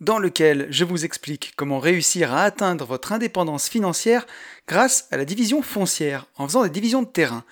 [0.00, 4.26] dans lequel je vous explique comment réussir à atteindre votre indépendance financière
[4.66, 7.44] grâce à la division foncière, en faisant des divisions de terrain.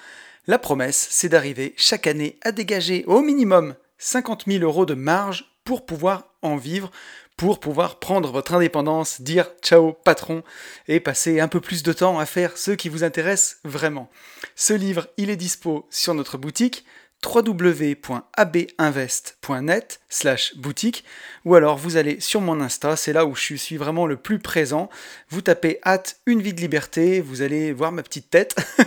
[0.47, 5.53] La promesse, c'est d'arriver chaque année à dégager au minimum 50 000 euros de marge
[5.65, 6.91] pour pouvoir en vivre,
[7.37, 10.43] pour pouvoir prendre votre indépendance, dire ciao patron
[10.89, 14.11] et passer un peu plus de temps à faire ce qui vous intéresse vraiment.
[14.57, 16.85] Ce livre, il est dispo sur notre boutique
[17.25, 21.05] www.abinvest.net slash boutique
[21.45, 24.39] ou alors vous allez sur mon Insta, c'est là où je suis vraiment le plus
[24.39, 24.89] présent.
[25.29, 28.57] Vous tapez hâte une vie de liberté, vous allez voir ma petite tête.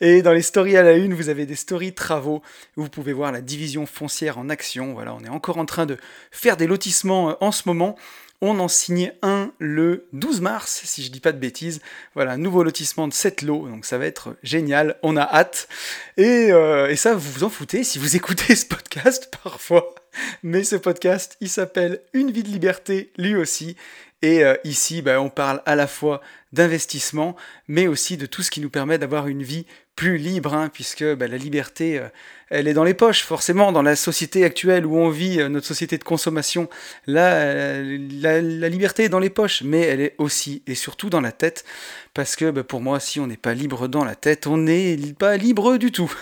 [0.00, 2.42] Et dans les stories à la une, vous avez des stories travaux
[2.76, 4.94] où vous pouvez voir la division foncière en action.
[4.94, 5.96] Voilà, on est encore en train de
[6.30, 7.96] faire des lotissements euh, en ce moment.
[8.40, 11.80] On en signe un le 12 mars, si je dis pas de bêtises.
[12.14, 15.68] Voilà, nouveau lotissement de 7 lots, donc ça va être génial, on a hâte.
[16.16, 19.94] Et, euh, et ça, vous vous en foutez si vous écoutez ce podcast parfois.
[20.42, 23.76] Mais ce podcast, il s'appelle Une vie de liberté, lui aussi.
[24.22, 26.20] Et euh, ici, bah, on parle à la fois
[26.56, 27.36] d'investissement,
[27.68, 31.04] mais aussi de tout ce qui nous permet d'avoir une vie plus libre, hein, puisque
[31.14, 32.08] bah, la liberté, euh,
[32.50, 35.66] elle est dans les poches, forcément, dans la société actuelle où on vit, euh, notre
[35.66, 36.68] société de consommation,
[37.06, 41.20] là, euh, la, liberté est dans les poches, mais elle est aussi et surtout dans
[41.20, 41.64] la tête,
[42.12, 44.96] parce que bah, pour moi, si on n'est pas libre dans la tête, on n'est
[45.18, 46.12] pas libre du tout.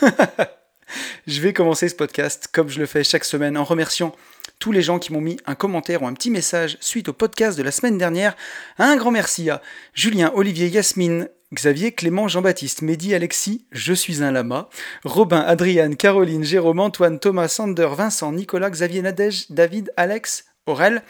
[1.26, 4.14] je vais commencer ce podcast comme je le fais chaque semaine en remerciant
[4.58, 7.58] tous les gens qui m'ont mis un commentaire ou un petit message suite au podcast
[7.58, 8.36] de la semaine dernière.
[8.78, 9.60] Un grand merci à
[9.94, 14.68] Julien, Olivier, Yasmine, Xavier, Clément, Jean-Baptiste, Mehdi, Alexis, Je suis un lama,
[15.04, 21.02] Robin, Adriane, Caroline, Jérôme, Antoine, Thomas, Sander, Vincent, Nicolas, Xavier, Nadège, David, Alex, Aurel,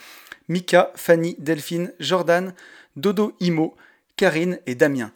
[0.49, 2.55] Mika, Fanny, Delphine, Jordan,
[2.97, 3.77] Dodo, Imo,
[4.17, 5.13] Karine et Damien.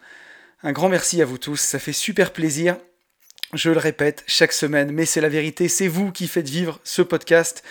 [0.63, 2.77] Un grand merci à vous tous, ça fait super plaisir.
[3.55, 7.01] Je le répète chaque semaine, mais c'est la vérité, c'est vous qui faites vivre ce
[7.01, 7.65] podcast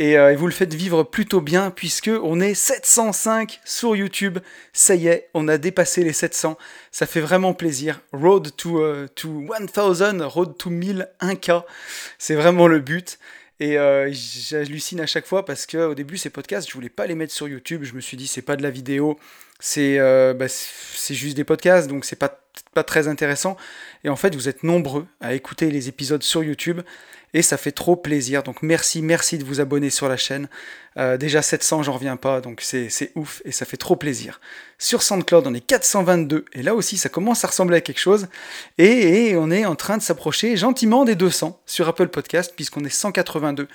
[0.00, 4.38] euh, et, vous le faites vivre plutôt bien puisque on est 705 sur YouTube.
[4.72, 6.56] Ça y est, on a dépassé les 700.
[6.92, 8.00] Ça fait vraiment plaisir.
[8.12, 11.64] Road to, uh, to 1000, road to 1000, 1K.
[12.18, 13.18] C'est vraiment le but.
[13.58, 17.16] Et euh, j'hallucine à chaque fois parce qu'au début, ces podcasts, je voulais pas les
[17.16, 17.82] mettre sur YouTube.
[17.82, 19.18] Je me suis dit, c'est pas de la vidéo,
[19.64, 20.44] c'est euh, bah,
[21.08, 22.38] juste des podcasts, donc c'est pas,
[22.74, 23.56] pas très intéressant.
[24.04, 26.82] Et en fait, vous êtes nombreux à écouter les épisodes sur YouTube
[27.32, 28.42] et ça fait trop plaisir.
[28.42, 30.50] Donc merci, merci de vous abonner sur la chaîne.
[30.98, 34.38] Euh, déjà 700, j'en reviens pas, donc c'est ouf et ça fait trop plaisir.
[34.76, 38.28] Sur SoundCloud, on est 422 et là aussi, ça commence à ressembler à quelque chose.
[38.76, 42.84] Et, et on est en train de s'approcher gentiment des 200 sur Apple Podcast puisqu'on
[42.84, 43.66] est 182.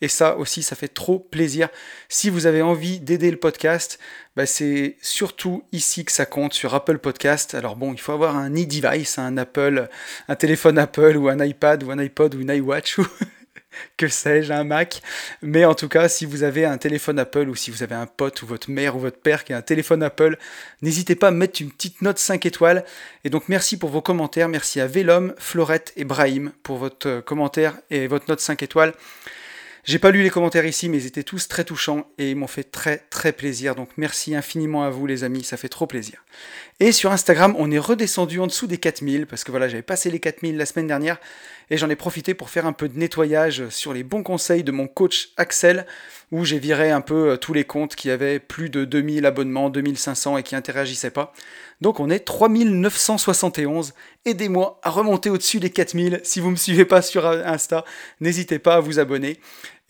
[0.00, 1.68] Et ça aussi, ça fait trop plaisir.
[2.08, 3.98] Si vous avez envie d'aider le podcast,
[4.36, 7.54] bah, c'est surtout ici que ça compte, sur Apple Podcast.
[7.54, 9.88] Alors bon, il faut avoir un e-device, un Apple,
[10.28, 13.06] un téléphone Apple ou un iPad ou un iPod ou une iWatch ou
[13.96, 15.02] que sais-je, un Mac.
[15.42, 18.06] Mais en tout cas, si vous avez un téléphone Apple ou si vous avez un
[18.06, 20.36] pote ou votre mère ou votre père qui a un téléphone Apple,
[20.82, 22.84] n'hésitez pas à mettre une petite note 5 étoiles.
[23.24, 24.48] Et donc merci pour vos commentaires.
[24.48, 28.94] Merci à Vélom, Florette et Brahim pour votre euh, commentaire et votre note 5 étoiles.
[29.88, 32.46] J'ai pas lu les commentaires ici, mais ils étaient tous très touchants et ils m'ont
[32.46, 33.74] fait très très plaisir.
[33.74, 36.26] Donc merci infiniment à vous les amis, ça fait trop plaisir.
[36.80, 40.12] Et sur Instagram, on est redescendu en dessous des 4000 parce que voilà, j'avais passé
[40.12, 41.18] les 4000 la semaine dernière
[41.70, 44.70] et j'en ai profité pour faire un peu de nettoyage sur les bons conseils de
[44.70, 45.86] mon coach Axel
[46.30, 49.70] où j'ai viré un peu euh, tous les comptes qui avaient plus de 2000 abonnements,
[49.70, 51.32] 2500 et qui interagissaient pas.
[51.80, 53.92] Donc on est 3971.
[54.24, 56.20] Aidez-moi à remonter au-dessus des 4000.
[56.22, 57.84] Si vous me suivez pas sur Insta,
[58.20, 59.40] n'hésitez pas à vous abonner.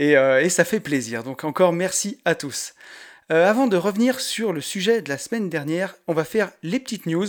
[0.01, 1.23] Euh, et, ça fait plaisir.
[1.23, 2.73] Donc encore merci à tous.
[3.31, 6.81] Euh, avant de revenir sur le sujet de la semaine dernière, on va faire les
[6.81, 7.27] petites news.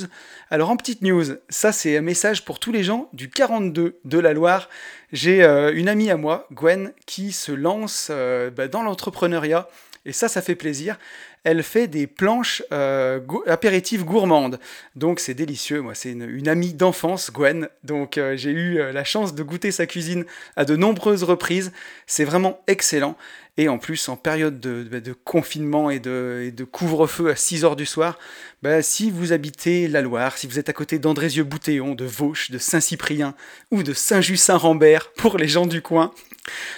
[0.49, 4.19] Alors en petites news, ça c'est un message pour tous les gens du 42 de
[4.19, 4.69] la Loire.
[5.11, 9.67] J'ai euh, une amie à moi, Gwen, qui se lance bah, dans l'entrepreneuriat.
[10.05, 10.97] Et ça, ça fait plaisir
[11.43, 14.59] elle fait des planches euh, apéritives gourmandes.
[14.95, 15.81] Donc c'est délicieux.
[15.81, 17.69] Moi, c'est une, amie d'enfance, Gwen.
[17.83, 20.25] Donc euh, j'ai eu euh, la chance de goûter sa cuisine
[20.55, 21.71] à de nombreuses reprises.
[22.07, 23.15] C'est vraiment excellent.
[23.57, 27.85] Et en plus, en période de, bah, confinement et de, couvre-feu à 6 heures du
[27.85, 28.17] soir,
[28.61, 32.57] bah, si vous habitez la Loire, si vous êtes à côté d'Andrézieux-Boutéon, de Vauche, de
[32.57, 33.35] Saint-Cyprien
[33.71, 36.13] ou de Saint-Just-Saint-Rambert pour les gens du coin,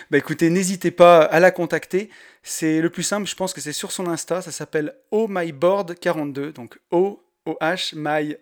[0.09, 2.09] bah, écoutez, n'hésitez pas à la contacter
[2.43, 5.51] C'est le plus simple, je pense que c'est sur son Insta, ça s'appelle Oh My
[5.51, 7.95] Board 42, donc O O H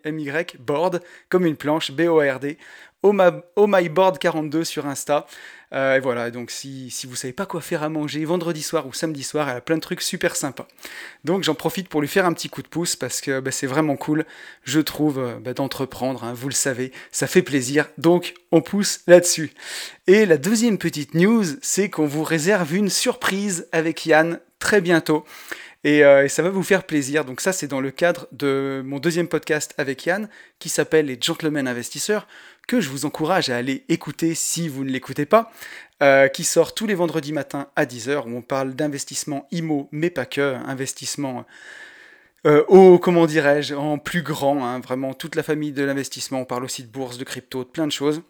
[0.04, 2.58] M Y Board comme une planche B O R D.
[3.02, 3.14] Oh
[3.56, 5.26] oh My Board 42 sur Insta.
[5.72, 8.86] Euh, et voilà, donc si, si vous savez pas quoi faire à manger vendredi soir
[8.86, 10.66] ou samedi soir, elle a plein de trucs super sympas.
[11.24, 13.68] Donc j'en profite pour lui faire un petit coup de pouce parce que bah, c'est
[13.68, 14.24] vraiment cool,
[14.64, 19.00] je trouve, euh, bah, d'entreprendre, hein, vous le savez, ça fait plaisir, donc on pousse
[19.06, 19.52] là-dessus.
[20.08, 25.24] Et la deuxième petite news, c'est qu'on vous réserve une surprise avec Yann très bientôt.
[25.82, 27.24] Et, euh, et, ça va vous faire plaisir.
[27.24, 31.16] Donc ça, c'est dans le cadre de mon deuxième podcast avec Yann, qui s'appelle Les
[31.18, 32.26] Gentlemen Investisseurs
[32.78, 35.50] je vous encourage à aller écouter si vous ne l'écoutez pas,
[36.02, 40.10] euh, qui sort tous les vendredis matins à 10h, où on parle d'investissement IMO, mais
[40.10, 41.46] pas que, investissement
[42.46, 46.44] euh, au, comment dirais-je, en plus grand, hein, vraiment toute la famille de l'investissement, on
[46.44, 48.22] parle aussi de bourse, de crypto, de plein de choses.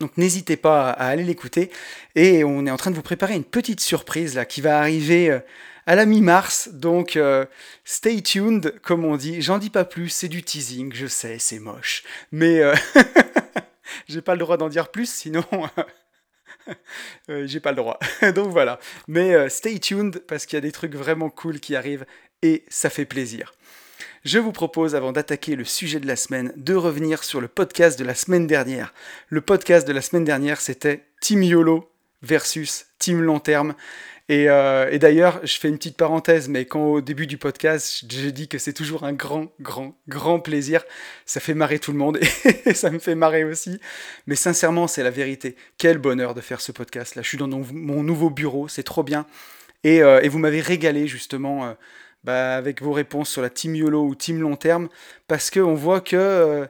[0.00, 1.70] Donc n'hésitez pas à, aller l'écouter.
[2.14, 5.30] Et on est en train de vous préparer une petite surprise là qui va arriver
[5.30, 5.40] euh,
[5.86, 6.70] à la mi-mars.
[6.72, 7.46] Donc euh,
[7.84, 9.42] stay tuned, comme on dit.
[9.42, 12.02] J'en dis pas plus, c'est du teasing, je sais, c'est moche.
[12.30, 12.62] Mais
[14.08, 15.44] j'ai pas le droit d'en dire plus, sinon
[17.28, 17.98] euh, j'ai pas le droit.
[18.34, 18.78] Donc voilà.
[19.08, 22.06] Mais euh, stay tuned parce qu'il y a des trucs vraiment cool qui arrivent
[22.42, 23.54] et ça fait plaisir.
[24.24, 27.98] Je vous propose, avant d'attaquer le sujet de la semaine, de revenir sur le podcast
[27.98, 28.94] de la semaine dernière.
[29.28, 31.90] Le podcast de la semaine dernière, c'était Team YOLO
[32.22, 33.74] versus Team Long Terme.
[34.30, 38.28] Euh, et, d'ailleurs, je fais une petite parenthèse, mais quand au début du podcast, je
[38.30, 40.84] dis que c'est toujours un grand, grand, grand plaisir,
[41.26, 42.18] ça fait marrer tout le monde
[42.64, 43.80] et ça me fait marrer aussi.
[44.26, 45.56] Mais sincèrement, c'est la vérité.
[45.76, 47.14] Quel bonheur de faire ce podcast.
[47.14, 49.26] Là, je suis dans mon, nouveau bureau, c'est trop bien.
[49.84, 51.72] Et, euh, vous m'avez régalé justement euh,
[52.24, 54.88] bah, avec vos réponses sur la team YOLO ou team long terme,
[55.26, 56.68] parce qu'on voit que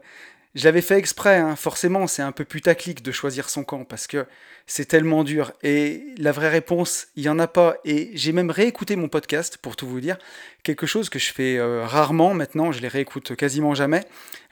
[0.55, 1.57] je l'avais fait exprès, hein.
[1.57, 4.27] forcément, c'est un peu putaclic de choisir son camp parce que
[4.67, 5.53] c'est tellement dur.
[5.63, 7.77] Et la vraie réponse, il n'y en a pas.
[7.87, 10.19] Et j'ai même réécouté mon podcast, pour tout vous dire.
[10.63, 14.05] Quelque chose que je fais euh, rarement maintenant, je les réécoute quasiment jamais.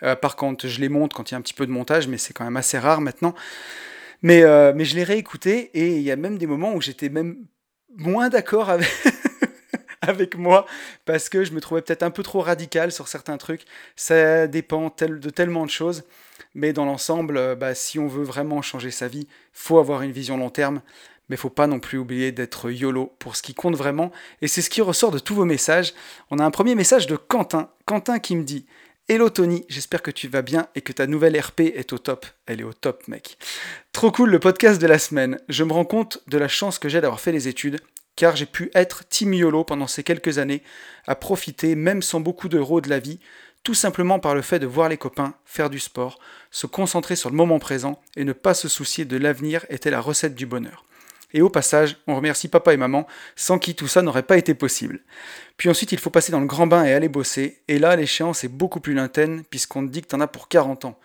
[0.02, 2.08] Euh, par contre, je les monte quand il y a un petit peu de montage,
[2.08, 3.34] mais c'est quand même assez rare maintenant.
[4.22, 7.10] Mais, euh, mais je l'ai réécouté et il y a même des moments où j'étais
[7.10, 7.44] même
[7.96, 8.88] moins d'accord avec.
[10.10, 10.66] Avec moi
[11.06, 13.64] parce que je me trouvais peut-être un peu trop radical sur certains trucs.
[13.96, 16.04] Ça dépend de tellement de choses.
[16.54, 20.12] Mais dans l'ensemble, euh, bah, si on veut vraiment changer sa vie, faut avoir une
[20.12, 20.82] vision long terme.
[21.28, 24.10] Mais faut pas non plus oublier d'être YOLO pour ce qui compte vraiment.
[24.42, 25.94] Et c'est ce qui ressort de tous vos messages.
[26.30, 27.70] On a un premier message de Quentin.
[27.86, 28.66] Quentin qui me dit
[29.08, 32.26] Hello Tony, j'espère que tu vas bien et que ta nouvelle RP est au top.
[32.46, 33.38] Elle est au top, mec.
[33.92, 35.40] Trop cool le podcast de la semaine.
[35.48, 37.80] Je me rends compte de la chance que j'ai d'avoir fait les études
[38.16, 40.62] car j'ai pu être Team YOLO pendant ces quelques années,
[41.06, 43.20] à profiter, même sans beaucoup d'euros, de la vie,
[43.62, 46.18] tout simplement par le fait de voir les copains, faire du sport,
[46.50, 50.00] se concentrer sur le moment présent et ne pas se soucier de l'avenir était la
[50.00, 50.84] recette du bonheur.
[51.32, 54.54] Et au passage, on remercie papa et maman, sans qui tout ça n'aurait pas été
[54.54, 55.00] possible.
[55.56, 58.42] Puis ensuite, il faut passer dans le grand bain et aller bosser, et là, l'échéance
[58.42, 60.98] est beaucoup plus lointaine, puisqu'on te dit que t'en as pour 40 ans.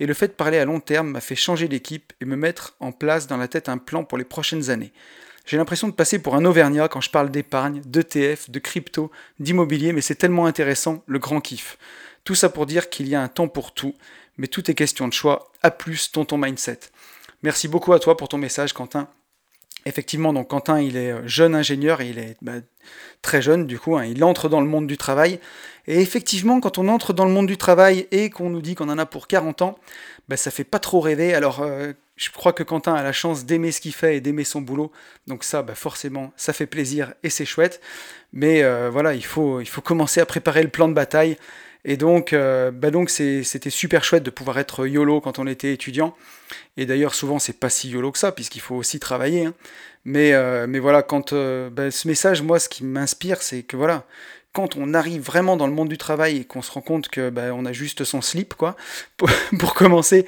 [0.00, 2.74] Et le fait de parler à long terme m'a fait changer d'équipe et me mettre
[2.80, 4.92] en place dans la tête un plan pour les prochaines années.
[5.48, 9.10] J'ai l'impression de passer pour un Auvergnat quand je parle d'épargne, d'ETF, de crypto,
[9.40, 11.78] d'immobilier, mais c'est tellement intéressant, le grand kiff.
[12.24, 13.94] Tout ça pour dire qu'il y a un temps pour tout,
[14.36, 15.50] mais tout est question de choix.
[15.62, 16.80] À plus, ton mindset.
[17.42, 19.08] Merci beaucoup à toi pour ton message, Quentin.
[19.86, 22.56] Effectivement, donc Quentin, il est euh, jeune ingénieur, il est bah,
[23.22, 24.04] très jeune du coup, hein.
[24.04, 25.40] il entre dans le monde du travail.
[25.86, 28.90] Et effectivement, quand on entre dans le monde du travail et qu'on nous dit qu'on
[28.90, 29.78] en a pour 40 ans,
[30.28, 31.34] bah, ça fait pas trop rêver.
[31.34, 34.44] Alors, euh, je crois que Quentin a la chance d'aimer ce qu'il fait et d'aimer
[34.44, 34.92] son boulot.
[35.26, 37.80] Donc ça, bah forcément, ça fait plaisir et c'est chouette.
[38.32, 41.38] Mais euh, voilà, il faut, commencer à préparer le plan de bataille.
[41.84, 45.72] Et donc, euh, bah donc c'était super chouette de pouvoir être YOLO quand on était
[45.72, 46.14] étudiant.
[46.76, 49.46] Et d'ailleurs, souvent, c'est pas si YOLO que ça, puisqu'il faut aussi travailler.
[49.46, 49.54] Hein.
[50.04, 50.32] Mais,
[50.66, 54.06] mais voilà, quand bah, ce message, moi, ce qui m'inspire, c'est que voilà,
[54.52, 57.30] quand on arrive vraiment dans le monde du travail et qu'on se rend compte que
[57.30, 58.76] bah, on a juste son slip, quoi,
[59.58, 60.26] pour commencer,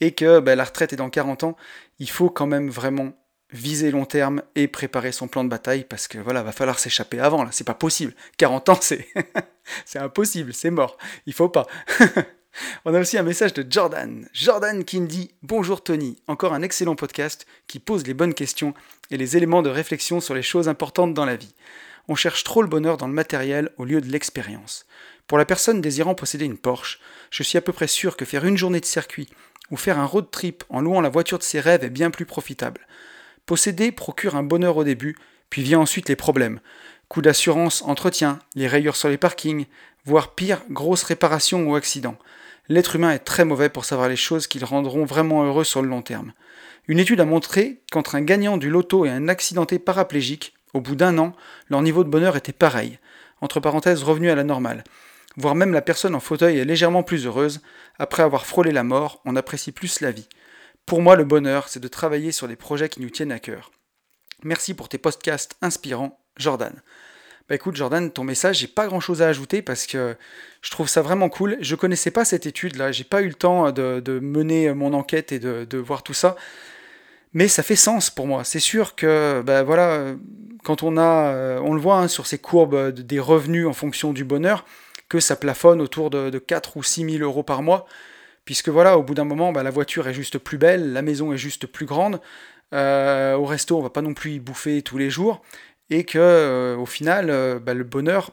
[0.00, 1.56] et que ben, la retraite est dans 40 ans,
[1.98, 3.12] il faut quand même vraiment
[3.54, 7.20] viser long terme et préparer son plan de bataille parce que voilà, va falloir s'échapper
[7.20, 8.12] avant là, c'est pas possible.
[8.36, 9.08] 40 ans, c'est
[9.84, 10.98] c'est impossible, c'est mort.
[11.26, 11.66] Il faut pas.
[12.84, 14.28] On a aussi un message de Jordan.
[14.32, 18.74] Jordan qui me dit Bonjour Tony, encore un excellent podcast qui pose les bonnes questions
[19.10, 21.54] et les éléments de réflexion sur les choses importantes dans la vie.
[22.08, 24.86] On cherche trop le bonheur dans le matériel au lieu de l'expérience.
[25.26, 28.44] Pour la personne désirant posséder une Porsche, je suis à peu près sûr que faire
[28.44, 29.28] une journée de circuit
[29.70, 32.26] ou faire un road trip en louant la voiture de ses rêves est bien plus
[32.26, 32.86] profitable.
[33.46, 35.16] Posséder procure un bonheur au début,
[35.48, 36.60] puis vient ensuite les problèmes.
[37.08, 39.66] Coût d'assurance, entretien, les rayures sur les parkings,
[40.04, 42.18] voire pire, grosses réparations ou accidents.
[42.68, 45.82] L'être humain est très mauvais pour savoir les choses qui le rendront vraiment heureux sur
[45.82, 46.32] le long terme.
[46.86, 50.96] Une étude a montré qu'entre un gagnant du loto et un accidenté paraplégique, Au bout
[50.96, 51.32] d'un an,
[51.70, 52.98] leur niveau de bonheur était pareil,
[53.40, 54.84] entre parenthèses revenu à la normale.
[55.36, 57.60] Voire même la personne en fauteuil est légèrement plus heureuse,
[57.98, 60.28] après avoir frôlé la mort, on apprécie plus la vie.
[60.86, 63.70] Pour moi, le bonheur, c'est de travailler sur des projets qui nous tiennent à cœur.
[64.42, 66.82] Merci pour tes podcasts inspirants, Jordan.
[67.48, 70.16] Bah écoute Jordan, ton message, j'ai pas grand chose à ajouter parce que
[70.62, 71.58] je trouve ça vraiment cool.
[71.60, 75.30] Je connaissais pas cette étude là, j'ai pas eu le temps de, mener mon enquête
[75.30, 76.36] et de, voir tout ça.
[77.34, 78.44] Mais ça fait sens pour moi.
[78.44, 80.14] C'est sûr que, ben voilà,
[80.62, 84.24] quand on a, on le voit hein, sur ces courbes des revenus en fonction du
[84.24, 84.64] bonheur,
[85.08, 87.86] que ça plafonne autour de, 4 ou 6 000 euros par mois.
[88.44, 91.32] Puisque voilà, au bout d'un moment, bah, la voiture est juste plus belle, la maison
[91.32, 92.20] est juste plus grande.
[92.72, 95.42] Euh, au resto, on va pas non plus y bouffer tous les jours
[95.90, 98.30] et que euh, au final, euh, bah, le bonheur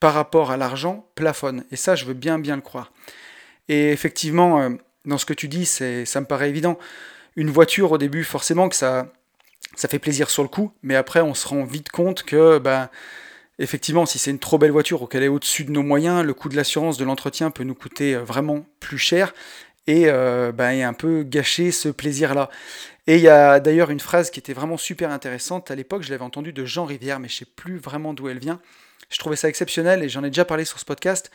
[0.00, 1.64] par rapport à l'argent plafonne.
[1.70, 2.92] Et ça, je veux bien bien le croire.
[3.68, 4.70] Et effectivement, euh,
[5.04, 6.78] dans ce que tu dis, ça me paraît évident.
[7.38, 9.12] Une voiture, au début, forcément que ça,
[9.76, 12.90] ça fait plaisir sur le coup, mais après, on se rend vite compte que, bah,
[13.60, 16.34] effectivement, si c'est une trop belle voiture ou qu'elle est au-dessus de nos moyens, le
[16.34, 19.34] coût de l'assurance, de l'entretien peut nous coûter vraiment plus cher
[19.86, 20.10] et,
[20.52, 22.50] bah, et un peu gâcher ce plaisir-là.
[23.06, 25.70] Et il y a d'ailleurs une phrase qui était vraiment super intéressante.
[25.70, 28.28] À l'époque, je l'avais entendue de Jean Rivière, mais je ne sais plus vraiment d'où
[28.28, 28.60] elle vient.
[29.10, 31.30] Je trouvais ça exceptionnel et j'en ai déjà parlé sur ce podcast.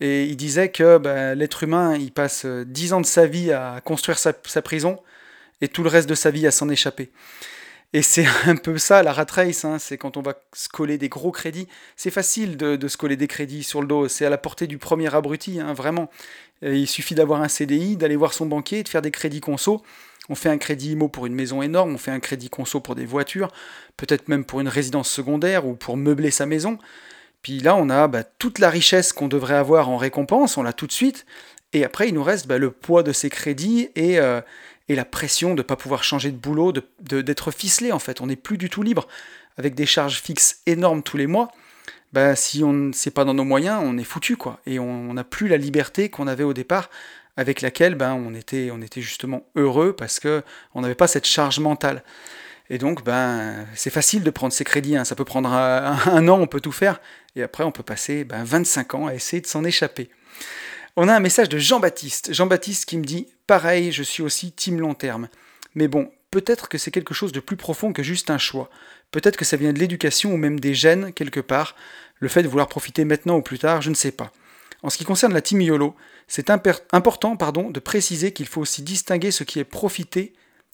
[0.00, 3.80] Et il disait que bah, l'être humain, il passe 10 ans de sa vie à
[3.84, 4.98] construire sa, prison
[5.60, 7.10] et tout le reste de sa vie à s'en échapper.
[7.92, 9.78] Et c'est un peu ça la rat race, hein.
[9.78, 11.68] c'est quand on va se coller des gros crédits.
[11.96, 14.78] C'est facile de, se coller des crédits sur le dos, c'est à la portée du
[14.78, 16.10] premier abruti, hein, vraiment.
[16.62, 19.82] il suffit d'avoir un CDI, d'aller voir son banquier, de faire des crédits conso.
[20.28, 22.96] On fait un crédit IMO pour une maison énorme, on fait un crédit conso pour
[22.96, 23.52] des voitures,
[23.96, 26.78] peut-être même pour une résidence secondaire ou pour meubler sa maison.
[27.42, 30.72] Puis là, on a bah, toute la richesse qu'on devrait avoir en récompense, on l'a
[30.72, 31.26] tout de suite.
[31.72, 34.40] Et après, il nous reste bah, le poids de ces crédits et, euh,
[34.94, 38.20] la pression de ne pas pouvoir changer de boulot, d'être ficelé en fait.
[38.20, 39.06] On n'est plus du tout libre.
[39.58, 41.50] Avec des charges fixes énormes tous les mois,
[42.12, 44.60] bah, si on ne sait pas dans nos moyens, on est foutu quoi.
[44.66, 46.90] Et on n'a plus la liberté qu'on avait au départ
[47.36, 51.58] avec laquelle ben, on, était, on était justement heureux parce qu'on n'avait pas cette charge
[51.58, 52.02] mentale.
[52.68, 54.96] Et donc, ben, c'est facile de prendre ces crédits.
[54.96, 55.04] Hein.
[55.04, 57.00] Ça peut prendre un, an, on peut tout faire.
[57.36, 60.08] Et après, on peut passer ben, 25 ans à essayer de s'en échapper.
[60.98, 62.32] On a un message de Jean-Baptiste.
[62.32, 65.28] Jean-Baptiste qui me dit Pareil, je suis aussi team long terme.
[65.74, 68.70] Mais bon, peut-être que c'est quelque chose de plus profond que juste un choix.
[69.10, 71.76] Peut-être que ça vient de l'éducation ou même des gènes quelque part.
[72.18, 74.32] Le fait de vouloir profiter maintenant ou plus tard, je ne sais pas.
[74.82, 75.94] En ce qui concerne la team YOLO,
[76.28, 80.32] c'est important pardon, de préciser qu'il faut aussi distinguer ce qui est profiter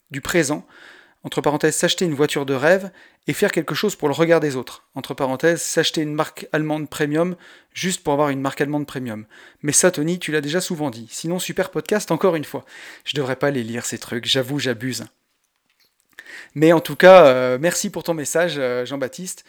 [0.09, 0.65] du présent,
[1.23, 2.91] entre parenthèses s'acheter une voiture de rêve,
[3.27, 6.89] et faire quelque chose pour le regard des autres, entre parenthèses s'acheter une marque allemande
[6.89, 7.35] premium
[7.73, 9.25] juste pour avoir une marque allemande premium.
[9.61, 11.07] Mais ça Tony, tu l'as déjà souvent dit.
[11.09, 12.65] Sinon super podcast encore une fois.
[13.05, 15.05] Je devrais pas les lire ces trucs, j'avoue j'abuse.
[16.55, 19.45] Mais en tout cas, euh, merci pour ton message euh, Jean-Baptiste.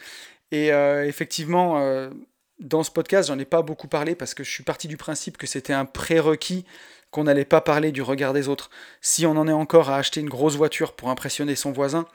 [0.51, 2.09] Et euh, effectivement,
[2.59, 5.37] dans ce podcast, j'en ai pas beaucoup parlé parce que je suis parti du principe
[5.37, 6.65] que c'était un prérequis
[7.11, 8.69] qu'on n'allait pas parler du regard des autres.
[9.01, 12.07] Si on en est encore à acheter une grosse voiture pour impressionner son voisin,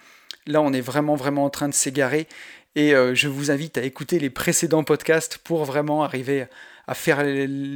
[0.46, 2.26] là on est vraiment vraiment en train de s'égarer
[2.74, 6.46] et euh, je vous invite à écouter les précédents podcasts pour vraiment arriver
[6.86, 7.24] à faire,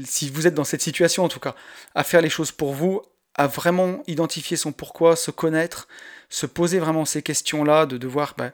[0.05, 1.55] si vous êtes dans cette situation en tout cas,
[1.95, 3.03] à faire les choses pour vous,
[3.35, 5.89] à vraiment identifier son pourquoi, se connaître,
[6.29, 8.53] se poser vraiment ces questions-là, de devoir bah,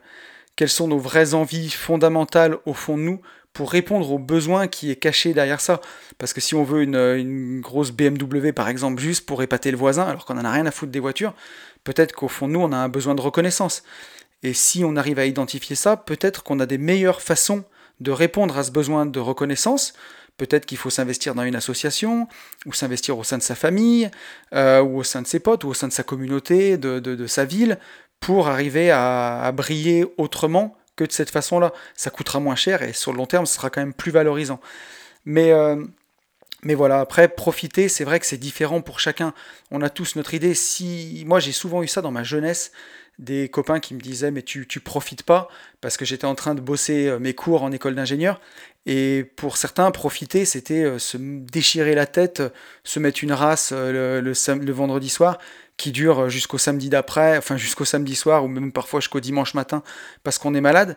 [0.55, 3.21] quelles sont nos vraies envies fondamentales au fond de nous
[3.53, 5.81] pour répondre aux besoins qui est caché derrière ça.
[6.17, 10.03] Parce que si on veut une, grosse BMW par exemple juste pour épater le voisin
[10.03, 11.33] alors qu'on n'en a rien à foutre des voitures,
[11.83, 13.83] peut-être qu'au fond de nous on a un besoin de reconnaissance.
[14.43, 17.63] Et si on arrive à identifier ça, peut-être qu'on a des meilleures façons
[17.99, 19.93] de répondre à ce besoin de reconnaissance.
[20.37, 22.27] Peut-être qu'il faut s'investir dans une association,
[22.65, 24.09] ou s'investir au sein de sa famille,
[24.55, 27.45] euh, ou au sein de ses potes, ou au sein de sa communauté, de, sa
[27.45, 27.77] ville,
[28.19, 31.73] pour arriver à briller autrement que de cette façon-là.
[31.95, 34.59] Ça coûtera moins cher et sur le long terme, ce sera quand même plus valorisant.
[35.25, 35.83] Mais, euh,
[36.63, 39.33] mais voilà, après, profiter, c'est vrai que c'est différent pour chacun.
[39.71, 40.53] On a tous notre idée.
[40.53, 42.71] Si Moi, j'ai souvent eu ça dans ma jeunesse,
[43.19, 45.49] des copains qui me disaient mais tu, tu profites pas
[45.81, 48.39] parce que j'étais en train de bosser euh, mes cours en école d'ingénieur
[48.87, 52.41] et pour certains profiter c'était euh, se déchirer la tête
[52.85, 55.37] se mettre une race le, le vendredi soir
[55.81, 59.81] qui dure jusqu'au samedi d'après, enfin jusqu'au samedi soir ou même parfois jusqu'au dimanche matin
[60.23, 60.95] parce qu'on est malade.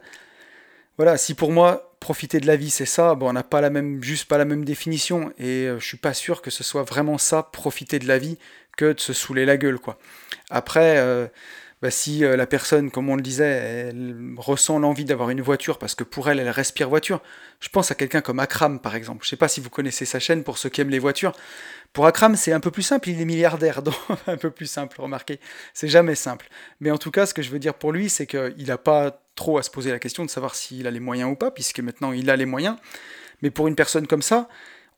[0.98, 3.70] Voilà, si pour moi profiter de la vie c'est ça, bon on n'a pas la
[3.70, 6.82] même juste pas la même définition et euh, je suis pas sûr que ce soit
[6.82, 8.36] vraiment ça profiter de la vie
[8.76, 9.98] que de se saouler la gueule quoi.
[10.50, 11.28] Après euh,
[11.84, 13.44] bah, si euh, la personne, comme on le disait,
[13.90, 17.20] elle ressent l'envie d'avoir une voiture parce que pour elle, elle respire voiture.
[17.60, 19.22] Je pense à quelqu'un comme Akram, par exemple.
[19.22, 21.36] Je ne sais pas si vous connaissez sa chaîne pour ceux qui aiment les voitures.
[21.92, 24.98] Pour Akram, c'est un peu plus simple, il est milliardaire, donc un peu plus simple,
[24.98, 25.40] remarquez.
[25.74, 26.48] C'est jamais simple.
[26.80, 29.20] Mais en tout cas, ce que je veux dire pour lui, c'est qu'il n'a pas
[29.34, 31.80] trop à se poser la question de savoir s'il a les moyens ou pas, puisque
[31.80, 32.76] maintenant il a les moyens.
[33.42, 34.48] Mais pour une personne comme ça,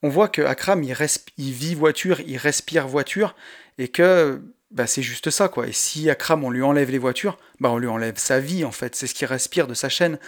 [0.03, 0.95] on voit que Akram, il,
[1.37, 3.35] il vit voiture, il respire voiture,
[3.77, 5.67] et que bah, c'est juste ça, quoi.
[5.67, 8.71] Et si Akram, on lui enlève les voitures, bah, on lui enlève sa vie, en
[8.71, 8.95] fait.
[8.95, 10.19] C'est ce qui respire de sa chaîne.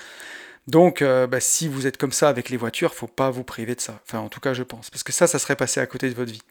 [0.67, 3.75] Donc, euh, bah, si vous êtes comme ça avec les voitures, faut pas vous priver
[3.75, 3.99] de ça.
[4.05, 4.89] Enfin, en tout cas, je pense.
[4.89, 6.41] Parce que ça, ça serait passé à côté de votre vie.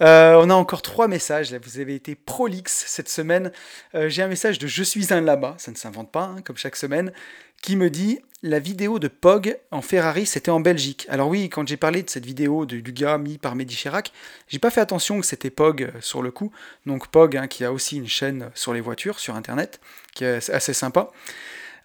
[0.00, 1.52] Euh, on a encore trois messages.
[1.54, 3.52] Vous avez été prolixe cette semaine.
[3.94, 6.56] Euh, j'ai un message de Je suis un lama, ça ne s'invente pas, hein, comme
[6.56, 7.12] chaque semaine,
[7.62, 11.06] qui me dit La vidéo de Pog en Ferrari, c'était en Belgique.
[11.08, 14.12] Alors, oui, quand j'ai parlé de cette vidéo du, gars mis par Mehdi Chirac,
[14.48, 16.52] j'ai pas fait attention que c'était Pog sur le coup.
[16.86, 19.80] Donc, Pog, hein, qui a aussi une chaîne sur les voitures, sur internet,
[20.14, 21.10] qui est assez sympa.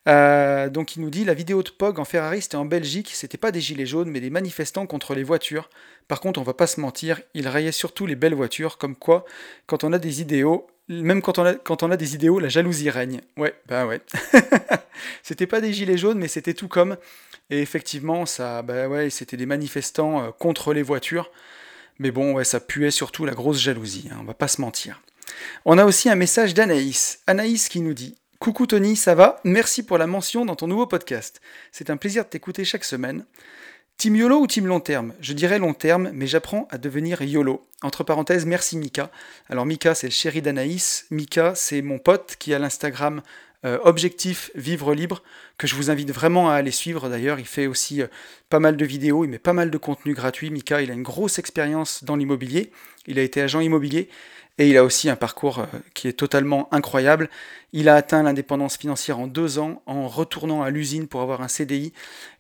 [0.08, 3.38] Euh, donc il nous dit la vidéo de Pog en Ferrari c'était en Belgique, c'était
[3.38, 5.70] pas des gilets jaunes mais des manifestants contre les voitures.
[6.10, 9.24] Par contre on va pas se mentir, il rayait surtout les belles voitures, comme quoi
[9.66, 13.22] quand on a des idéaux, même quand on a, des idéaux, la jalousie règne.
[13.38, 14.02] Ouais, bah ouais.
[15.24, 16.98] c'était pas des gilets jaunes mais c'était tout comme.
[17.50, 21.32] Et effectivement ça, bah ouais, c'était des manifestants euh, contre les voitures.
[22.00, 25.02] Mais bon ouais, ça puait surtout la grosse jalousie, hein, on va pas se mentir.
[25.66, 27.20] On a aussi un message d'Anaïs.
[27.28, 29.40] Anaïs qui nous dit Coucou Tony, ça va?
[29.46, 31.40] Merci pour la mention dans ton nouveau podcast.
[31.72, 33.26] C'est un plaisir de t'écouter chaque semaine.
[33.98, 35.14] Team YOLO ou team long terme?
[35.22, 37.66] Je dirais long terme, mais j'apprends à devenir YOLO.
[37.84, 39.12] Entre parenthèses, merci Mika.
[39.50, 41.06] Alors Mika, c'est le chéri d'Anaïs.
[41.10, 43.22] Mika, c'est mon pote qui a l'Instagram
[43.66, 45.24] euh, Objectif Vivre Libre,
[45.58, 47.40] que je vous invite vraiment à aller suivre d'ailleurs.
[47.40, 48.08] Il fait aussi euh,
[48.50, 50.50] pas mal de vidéos, il met pas mal de contenu gratuit.
[50.50, 52.72] Mika, il a une grosse expérience dans l'immobilier.
[53.08, 54.10] Il a été agent immobilier
[54.60, 57.30] et il a aussi un parcours euh, qui est totalement incroyable.
[57.72, 61.48] Il a atteint l'indépendance financière en deux ans en retournant à l'usine pour avoir un
[61.48, 61.92] CDI.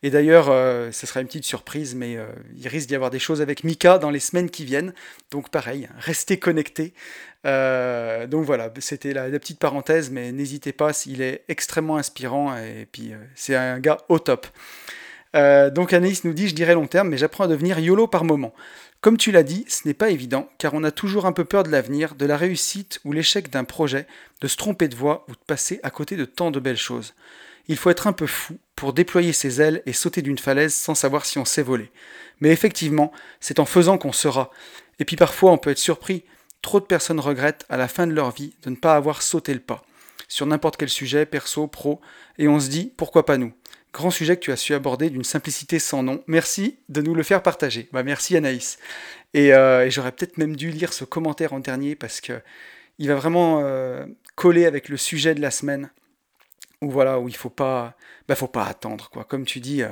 [0.03, 3.17] Et d'ailleurs, euh, ce sera une petite surprise, mais euh, il risque d'y avoir des
[3.17, 4.93] choses avec Mika dans les semaines qui viennent.
[5.31, 6.93] Donc pareil, restez connectés.
[7.43, 13.11] donc voilà, c'était la, petite parenthèse, mais n'hésitez pas, il est extrêmement inspirant et puis
[13.35, 14.47] c'est un gars au top.
[15.33, 18.53] donc Anaïs nous dit, je dirais long terme, mais j'apprends à devenir YOLO par moment.
[19.03, 21.63] Comme tu l'as dit, ce n'est pas évident, car on a toujours un peu peur
[21.63, 24.07] de l'avenir, de la réussite ou l'échec d'un projet,
[24.39, 27.13] de se tromper de voie ou de passer à côté de tant de belles choses.
[27.67, 30.95] Il faut être un peu fou pour déployer ses ailes et sauter d'une falaise sans
[30.95, 31.91] savoir si on sait voler.
[32.39, 33.11] Mais effectivement,
[33.41, 34.51] c'est en faisant qu'on sera.
[34.99, 36.23] Et puis parfois on peut être surpris.
[36.61, 39.53] Trop de personnes regrettent à la fin de leur vie de ne pas avoir sauté
[39.53, 39.83] le pas.
[40.29, 41.99] Sur n'importe quel sujet, perso, pro,
[42.37, 43.51] et on se dit pourquoi pas nous?
[43.93, 46.23] Grand sujet que tu as su aborder d'une simplicité sans nom.
[46.25, 47.89] Merci de nous le faire partager.
[47.93, 48.79] Bah, merci Anaïs.
[49.35, 52.41] Euh, et, j'aurais peut-être même dû lire ce commentaire en dernier parce que
[52.97, 55.91] il va vraiment euh, coller avec le sujet de la semaine.
[56.83, 57.95] Où voilà, il faut pas,
[58.27, 59.23] bah, faut pas attendre quoi.
[59.23, 59.89] Comme tu dis, euh,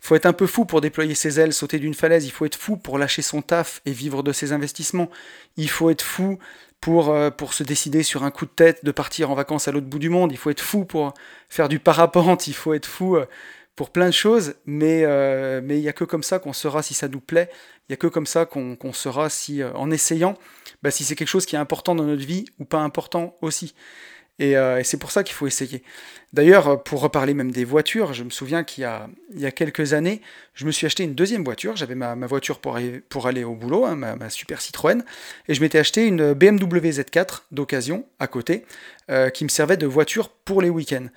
[0.00, 2.24] faut être un peu fou pour déployer ses ailes, sauter d'une falaise.
[2.24, 5.10] Il faut être fou pour lâcher son taf et vivre de ses investissements.
[5.56, 6.38] Il faut être fou
[6.80, 9.86] pour, euh, se décider sur un coup de tête de partir en vacances à l'autre
[9.86, 10.32] bout du monde.
[10.32, 11.12] Il faut être fou pour
[11.48, 13.26] faire du parapente, il faut être fou euh,
[13.76, 16.94] pour plein de choses, mais euh, il n'y a que comme ça qu'on saura si
[16.94, 17.50] ça nous plaît,
[17.88, 20.36] il n'y a que comme ça qu'on qu'on saura si, en essayant,
[20.82, 23.74] bah, si c'est quelque chose qui est important dans notre vie ou pas important aussi.
[24.40, 25.82] Euh, et, c'est pour ça qu'il faut essayer.
[26.32, 29.50] D'ailleurs, pour reparler même des voitures, je me souviens qu'il y a, il y a
[29.50, 30.20] quelques années,
[30.54, 31.76] je me suis acheté une deuxième voiture.
[31.76, 35.02] J'avais ma, voiture pour aller, pour aller au boulot, hein, ma, super Citroën,
[35.48, 38.64] et je m'étais acheté une BMW Z4 d'occasion à côté,
[39.10, 41.08] euh, qui me servait de voiture pour les week-ends.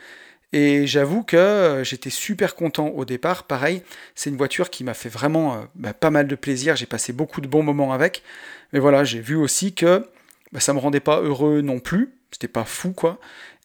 [0.51, 3.43] Et j'avoue que euh, j'étais super content au départ.
[3.43, 3.83] Pareil,
[4.15, 6.75] c'est une voiture qui m'a fait vraiment bah, pas mal de plaisir.
[6.75, 8.23] J'ai passé beaucoup de bons moments avec.
[8.71, 10.07] Mais voilà, j'ai vu aussi que
[10.53, 12.15] bah, ça me rendait pas heureux non plus.
[12.31, 13.19] C'était pas fou quoi,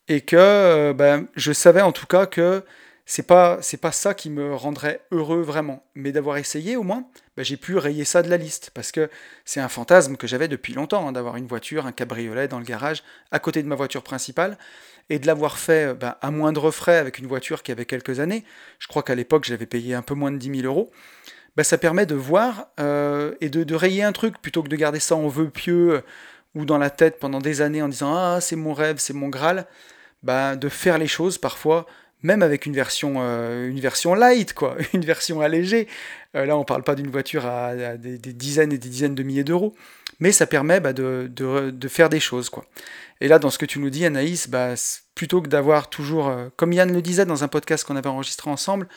[0.09, 2.65] et que euh, ben, je savais en tout cas que
[3.07, 7.07] c'est pas c'est pas ça qui me rendrait heureux vraiment, mais d'avoir essayé au moins,
[7.37, 8.71] ben, j'ai pu rayer ça de la liste.
[8.75, 9.11] Parce que
[9.45, 12.65] c'est un fantasme que j'avais depuis longtemps hein, d'avoir une voiture, un cabriolet dans le
[12.65, 14.59] garage à côté de ma voiture principale.
[15.11, 18.45] Et de l'avoir fait ben, à moindre frais avec une voiture qui avait quelques années.
[18.79, 20.91] Je crois qu'à l'époque j'avais payé un peu moins de 10 000 euros.
[21.57, 24.77] Ben, ça permet de voir euh, et de, de, rayer un truc plutôt que de
[24.77, 26.03] garder ça en vœu pieux
[26.59, 29.29] ou dans la tête pendant des années en disant ah c'est mon rêve, c'est mon
[29.29, 29.67] graal,
[30.25, 31.87] bah, de faire les choses parfois,
[32.23, 35.87] même avec une version, euh, une version light, quoi, une version allégée.
[36.35, 39.45] Euh, là, on parle pas d'une voiture à, des, dizaines et des dizaines de milliers
[39.45, 39.75] d'euros,
[40.19, 42.65] mais ça permet bah, de, de, faire des choses, quoi.
[43.21, 44.75] Et là, dans ce que tu nous dis, Anaïs, bah,
[45.15, 48.51] plutôt que d'avoir toujours, euh, comme Yann le disait dans un podcast qu'on avait enregistré
[48.51, 48.89] ensemble,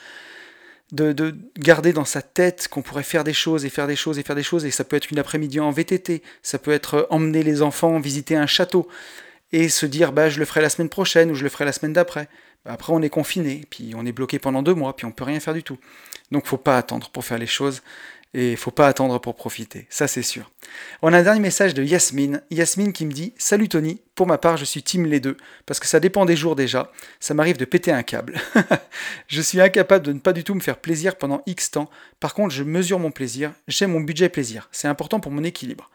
[0.92, 4.24] de, garder dans sa tête qu'on pourrait faire des choses et faire des choses et
[4.24, 7.04] faire des choses, et ça peut être une après-midi en VTT, ça peut être euh,
[7.10, 8.88] emmener les enfants visiter un château,
[9.54, 11.74] et se dire bah je le ferai la semaine prochaine ou je le ferai la
[11.74, 12.28] semaine d'après.
[12.66, 15.40] Après on est confiné, puis on est bloqué pendant deux mois, puis on peut rien
[15.40, 15.78] faire du tout.
[16.32, 17.82] Donc faut pas attendre pour faire les choses.
[18.34, 20.50] Et il faut pas attendre pour profiter, ça c'est sûr.
[21.02, 22.42] On a un dernier message de Yasmine.
[22.50, 25.82] Yasmine qui me dit Salut Tony, pour ma part je suis team les deux, parce
[25.82, 28.40] que ça dépend des jours déjà, ça m'arrive de péter un câble.
[29.28, 31.90] je suis incapable de ne pas du tout me faire plaisir pendant X temps,
[32.22, 35.90] par contre je mesure mon plaisir, j'ai mon budget plaisir, c'est important pour mon équilibre.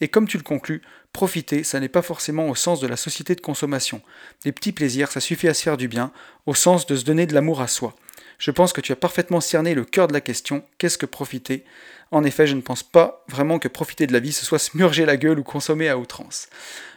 [0.00, 3.34] Et comme tu le conclus, profiter, ça n'est pas forcément au sens de la société
[3.34, 4.02] de consommation.
[4.44, 6.12] Des petits plaisirs, ça suffit à se faire du bien,
[6.46, 7.94] au sens de se donner de l'amour à soi.
[8.42, 11.64] Je pense que tu as parfaitement cerné le cœur de la question, qu'est-ce que profiter?
[12.10, 15.02] En effet, je ne pense pas vraiment que profiter de la vie, ce soit se
[15.04, 16.48] la gueule ou consommer à outrance.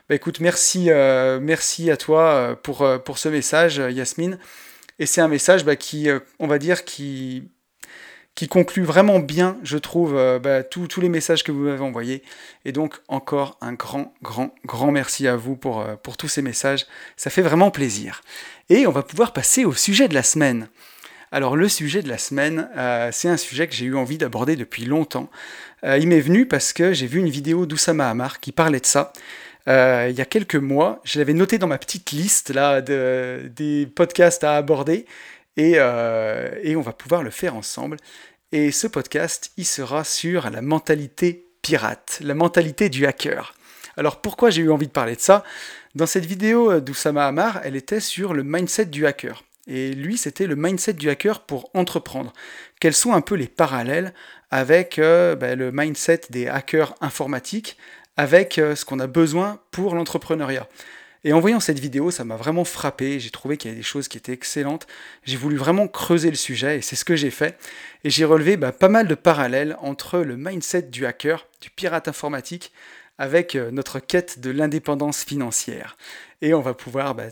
[0.09, 4.39] Bah écoute, merci, euh, merci à toi euh, pour, euh, pour ce message, Yasmine.
[4.97, 6.07] Et c'est un message bah, qui,
[6.39, 7.51] on va dire, qui,
[8.49, 12.23] conclut vraiment bien, je trouve, bah, tous les messages que vous m'avez envoyés.
[12.63, 15.85] Et donc, encore un grand, grand, grand merci à vous pour
[16.17, 16.87] tous ces messages.
[17.17, 18.21] Ça fait vraiment plaisir.
[18.69, 20.69] Et on va pouvoir passer au sujet de la semaine.
[21.31, 24.55] Alors le sujet de la semaine, euh, c'est un sujet que j'ai eu envie d'aborder
[24.55, 25.29] depuis longtemps.
[25.83, 28.85] Euh, il m'est venu parce que j'ai vu une vidéo d'Oussama Hamar qui parlait de
[28.85, 29.11] ça.
[29.67, 33.51] Euh, il y a quelques mois, je l'avais noté dans ma petite liste là de,
[33.55, 35.05] des podcasts à aborder
[35.57, 37.97] et, et on va pouvoir le faire ensemble.
[38.51, 43.55] Et ce podcast, il sera sur la mentalité pirate, la mentalité du hacker.
[43.97, 45.43] Alors pourquoi j'ai eu envie de parler de ça?
[45.95, 49.43] Dans cette vidéo d'Oussama Hamar, elle était sur le mindset du hacker.
[49.67, 52.33] Et lui, c'était le mindset du hacker pour entreprendre.
[52.79, 54.13] Quels sont un peu les parallèles
[54.51, 57.77] avec euh, ben, le mindset des hackers informatiques,
[58.17, 60.67] avec euh, ce qu'on a besoin pour l'entrepreneuriat?
[61.23, 63.83] Et en voyant cette vidéo, ça m'a vraiment frappé, j'ai trouvé qu'il y avait des
[63.83, 64.85] choses qui étaient excellentes,
[65.23, 67.57] j'ai voulu vraiment creuser le sujet et c'est ce que j'ai fait.
[68.03, 72.07] Et j'ai relevé ben, pas mal de parallèles entre le mindset du hacker, du pirate
[72.07, 72.71] informatique,
[73.17, 75.97] avec euh, notre quête de l'indépendance financière.
[76.43, 77.31] Et on va pouvoir ben,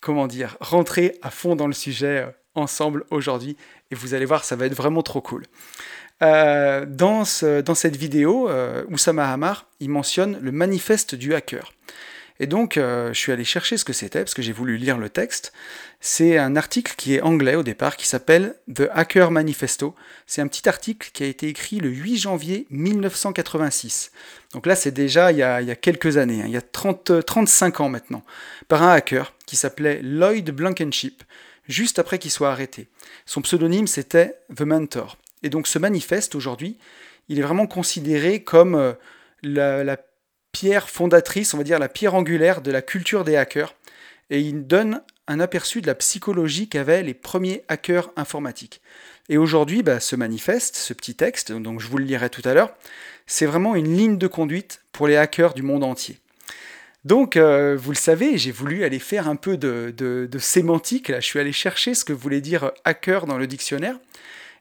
[0.00, 3.56] comment dire, rentrer à fond dans le sujet euh, ensemble aujourd'hui
[3.90, 5.44] et vous allez voir, ça va être vraiment trop cool.
[6.22, 11.72] Euh, dans, cette vidéo, euh, Oussama Hamar, il mentionne le manifeste du hacker.
[12.40, 15.10] Et donc, je suis allé chercher ce que c'était, parce que j'ai voulu lire le
[15.10, 15.52] texte.
[16.00, 19.96] C'est un article qui est anglais au départ, qui s'appelle The Hacker Manifesto.
[20.26, 24.12] C'est un petit article qui a été écrit le 8 janvier 1986.
[24.52, 26.46] Donc là, c'est déjà il y, a, quelques années, hein.
[26.46, 28.22] il y a 30, 35 ans maintenant,
[28.68, 31.24] par un hacker qui s'appelait Lloyd Blankenship,
[31.68, 32.88] juste après qu'il soit arrêté.
[33.26, 35.18] Son pseudonyme, c'était The Mentor.
[35.42, 36.78] Et donc ce manifeste, aujourd'hui,
[37.28, 38.94] il est vraiment considéré comme euh,
[39.42, 39.96] la,
[40.58, 43.76] pierre fondatrice, on va dire la pierre angulaire de la culture des hackers.
[44.28, 48.80] Et il donne un aperçu de la psychologie qu'avaient les premiers hackers informatiques.
[49.28, 52.54] Et aujourd'hui, bah, ce manifeste, ce petit texte, donc je vous le lirai tout à
[52.54, 52.74] l'heure,
[53.28, 56.18] c'est vraiment une ligne de conduite pour les hackers du monde entier.
[57.04, 61.08] Donc, euh, vous le savez, j'ai voulu aller faire un peu de, sémantique.
[61.08, 61.20] Là.
[61.20, 63.94] Je suis allé chercher ce que voulait dire hacker dans le dictionnaire.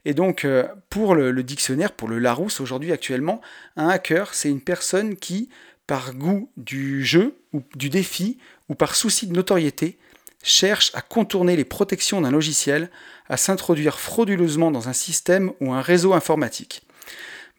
[0.05, 3.41] Et donc, euh, pour le, le, dictionnaire, pour le Larousse aujourd'hui actuellement,
[3.77, 5.49] un hacker, c'est une personne qui,
[5.87, 8.37] par goût du jeu ou du défi,
[8.69, 9.97] ou par souci de notoriété,
[10.43, 12.89] cherche à contourner les protections d'un logiciel,
[13.29, 16.83] à s'introduire frauduleusement dans un système ou un réseau informatique.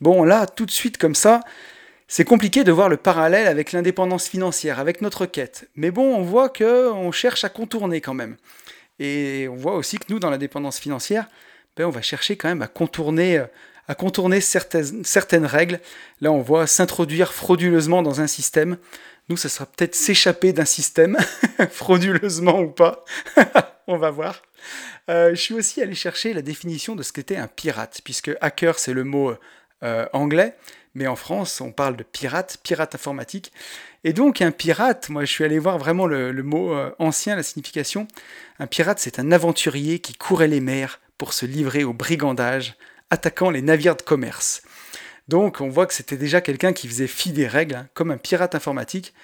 [0.00, 1.40] Bon, là, tout de suite comme ça,
[2.06, 5.68] c'est compliqué de voir le parallèle avec l'indépendance financière, avec notre quête.
[5.74, 8.36] Mais bon, on voit qu'on cherche à contourner quand même.
[8.98, 11.26] Et on voit aussi que nous, dans l'indépendance financière,
[11.76, 13.44] ben, on va chercher quand même à contourner,
[13.88, 15.80] à contourner certaines, certaines règles.
[16.20, 18.76] Là, on voit s'introduire frauduleusement dans un système.
[19.28, 21.16] Nous, ça sera peut-être s'échapper d'un système,
[21.70, 23.04] frauduleusement ou pas.
[23.86, 24.42] on va voir.
[25.10, 28.78] Euh, je suis aussi allé chercher la définition de ce qu'était un pirate, puisque hacker,
[28.78, 29.32] c'est le mot
[29.82, 30.54] euh, anglais,
[30.94, 33.52] mais en France, on parle de pirate, pirate informatique.
[34.04, 37.42] Et donc, un pirate, moi, je suis allé voir vraiment le, mot euh, ancien, la
[37.42, 38.06] signification.
[38.58, 42.76] Un pirate, c'est un aventurier qui courait les mers pour se livrer au brigandage,
[43.10, 44.62] attaquant les navires de commerce.
[45.28, 48.16] Donc, on voit que c'était déjà quelqu'un qui faisait fi des règles, hein, comme un
[48.16, 49.14] pirate informatique.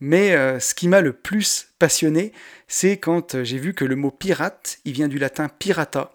[0.00, 2.32] Mais euh, ce qui m'a le plus passionné,
[2.68, 6.14] c'est quand j'ai vu que le mot pirate, il vient du latin pirata.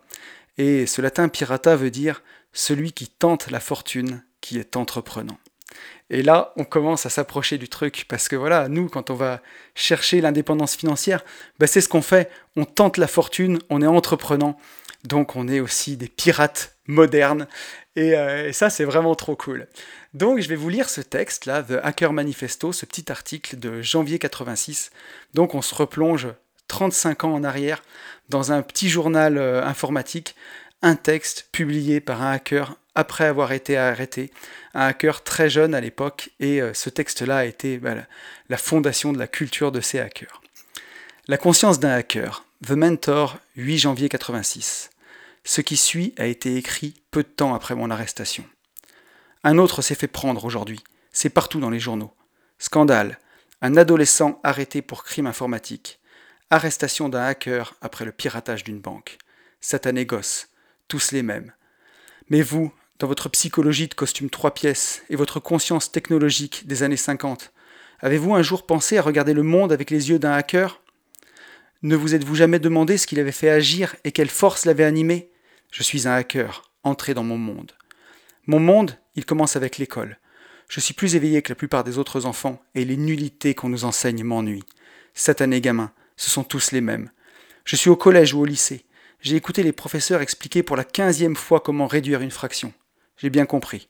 [0.58, 5.38] Et ce latin pirata veut dire celui qui tente la fortune, qui est entreprenant.
[6.10, 9.42] Et là, on commence à s'approcher du truc, parce que voilà, nous, quand on va
[9.74, 11.26] chercher l'indépendance financière,
[11.60, 14.58] ben c'est ce qu'on fait, on tente la fortune, on est entreprenant,
[15.06, 17.48] donc on est aussi des pirates modernes,
[17.96, 19.68] et, euh, et ça, c'est vraiment trop cool.
[20.14, 23.82] Donc, je vais vous lire ce texte, là, The Hacker Manifesto, ce petit article de
[23.82, 24.92] janvier 86.
[25.34, 26.28] Donc, on se replonge
[26.68, 27.84] 35 ans en arrière
[28.30, 30.36] dans un petit journal euh, informatique
[30.82, 34.32] un texte publié par un hacker après avoir été arrêté,
[34.74, 37.96] un hacker très jeune à l'époque, et euh, ce texte-là a été bah,
[38.50, 40.42] la fondation de la culture de ces hackers.
[41.28, 44.92] La conscience d'un hacker, The Mentor, 8 janvier 86.
[45.48, 48.44] Ce qui suit a été écrit peu de temps après mon arrestation.
[49.44, 50.84] Un autre s'est fait prendre aujourd'hui.
[51.12, 52.16] C'est partout dans les journaux.
[52.58, 53.20] Scandale.
[53.62, 56.00] Un adolescent arrêté pour crime informatique.
[56.50, 59.20] Arrestation d'un hacker après le piratage d'une banque.
[59.62, 60.50] Satané gosse.
[60.88, 61.54] Tous les mêmes.
[62.30, 66.98] Mais vous, dans votre psychologie de costume trois pièces et votre conscience technologique des années
[66.98, 67.54] 50,
[68.00, 70.82] avez-vous un jour pensé à regarder le monde avec les yeux d'un hacker?
[71.84, 75.30] Ne vous êtes-vous jamais demandé ce qu'il avait fait agir et quelle force l'avait animé?
[75.76, 77.74] Je suis un hacker, entré dans mon monde.
[78.48, 80.18] Mon monde, il commence avec l'école.
[80.70, 83.84] Je suis plus éveillé que la plupart des autres enfants et les nullités qu'on nous
[83.84, 84.64] enseigne m'ennuient.
[85.16, 87.12] Satanés gamins, ce sont tous les mêmes.
[87.66, 88.86] Je suis au collège ou au lycée.
[89.20, 92.72] J'ai écouté les professeurs expliquer pour la quinzième fois comment réduire une fraction.
[93.18, 93.90] J'ai bien compris.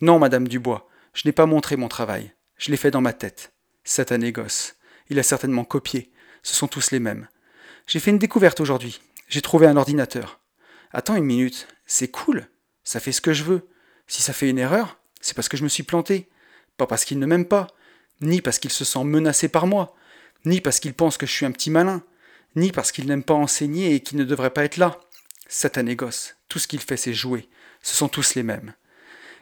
[0.00, 2.32] Non, Madame Dubois, je n'ai pas montré mon travail.
[2.56, 3.52] Je l'ai fait dans ma tête.
[3.84, 4.76] Satané gosse.
[5.10, 6.10] Il a certainement copié.
[6.42, 7.28] Ce sont tous les mêmes.
[7.86, 9.02] J'ai fait une découverte aujourd'hui.
[9.28, 10.40] J'ai trouvé un ordinateur.
[10.92, 11.68] Attends une minute.
[11.86, 12.48] C'est cool.
[12.84, 13.68] Ça fait ce que je veux.
[14.06, 16.28] Si ça fait une erreur, c'est parce que je me suis planté.
[16.76, 17.68] Pas parce qu'il ne m'aime pas,
[18.20, 19.94] ni parce qu'il se sent menacé par moi,
[20.44, 22.02] ni parce qu'il pense que je suis un petit malin,
[22.54, 25.00] ni parce qu'il n'aime pas enseigner et qu'il ne devrait pas être là.
[25.48, 26.36] Satané gosse.
[26.48, 27.48] Tout ce qu'il fait, c'est jouer
[27.86, 28.74] ce sont tous les mêmes.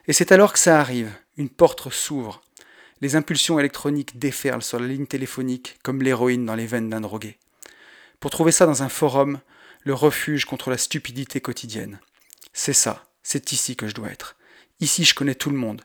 [0.07, 2.43] Et c'est alors que ça arrive, une porte s'ouvre,
[3.01, 7.39] les impulsions électroniques déferlent sur la ligne téléphonique comme l'héroïne dans les veines d'un drogué.
[8.21, 9.41] Pour trouver ça dans un forum,
[9.85, 12.01] le refuge contre la stupidité quotidienne.
[12.53, 14.37] C'est ça, c'est ici que je dois être.
[14.81, 15.83] Ici je connais tout le monde,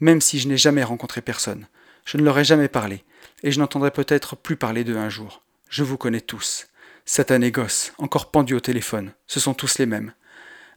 [0.00, 1.68] même si je n'ai jamais rencontré personne.
[2.04, 3.04] Je ne leur ai jamais parlé,
[3.42, 5.42] et je n'entendrai peut-être plus parler d'eux un jour.
[5.68, 6.66] Je vous connais tous.
[7.04, 10.12] Satané gosse, encore pendu au téléphone, ce sont tous les mêmes.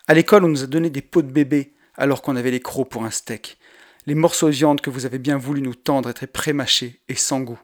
[0.08, 2.90] À l'école, on nous a donné des pots de bébé alors qu'on avait les crocs
[2.90, 3.58] pour un steak.
[4.06, 7.40] Les morceaux de viande que vous avez bien voulu nous tendre étaient prémâchés et sans
[7.40, 7.60] goût.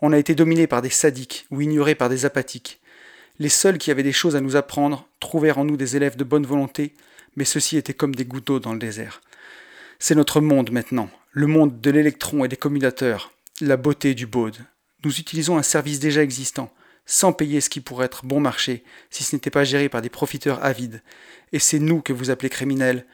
[0.00, 2.80] On a été dominés par des sadiques ou ignorés par des apathiques.
[3.42, 6.22] Les seuls qui avaient des choses à nous apprendre trouvèrent en nous des élèves de
[6.22, 6.94] bonne volonté,
[7.34, 9.20] mais ceux-ci étaient comme des gouttes d'eau dans le désert.
[9.98, 14.58] C'est notre monde maintenant, le monde de l'électron et des commutateurs, la beauté du baude.
[15.04, 16.72] Nous utilisons un service déjà existant,
[17.04, 20.08] sans payer ce qui pourrait être bon marché, si ce n'était pas géré par des
[20.08, 21.02] profiteurs avides.
[21.52, 23.06] Et c'est nous que vous appelez criminels.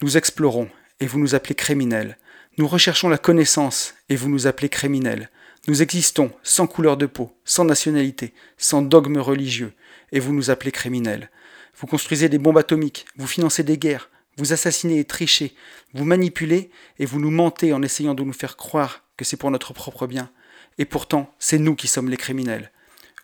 [0.00, 2.18] Nous explorons, et vous nous appelez criminels.
[2.56, 5.28] Nous recherchons la connaissance, et vous nous appelez criminels.
[5.68, 9.72] Nous existons, sans couleur de peau, sans nationalité, sans dogme religieux,
[10.10, 11.30] et vous nous appelez criminels.
[11.76, 15.54] Vous construisez des bombes atomiques, vous financez des guerres, vous assassinez et trichez,
[15.94, 19.52] vous manipulez, et vous nous mentez en essayant de nous faire croire que c'est pour
[19.52, 20.30] notre propre bien.
[20.78, 22.72] Et pourtant, c'est nous qui sommes les criminels.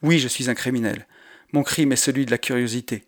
[0.03, 1.09] Oui, je suis un criminel.
[1.53, 3.05] Mon crime est celui de la curiosité.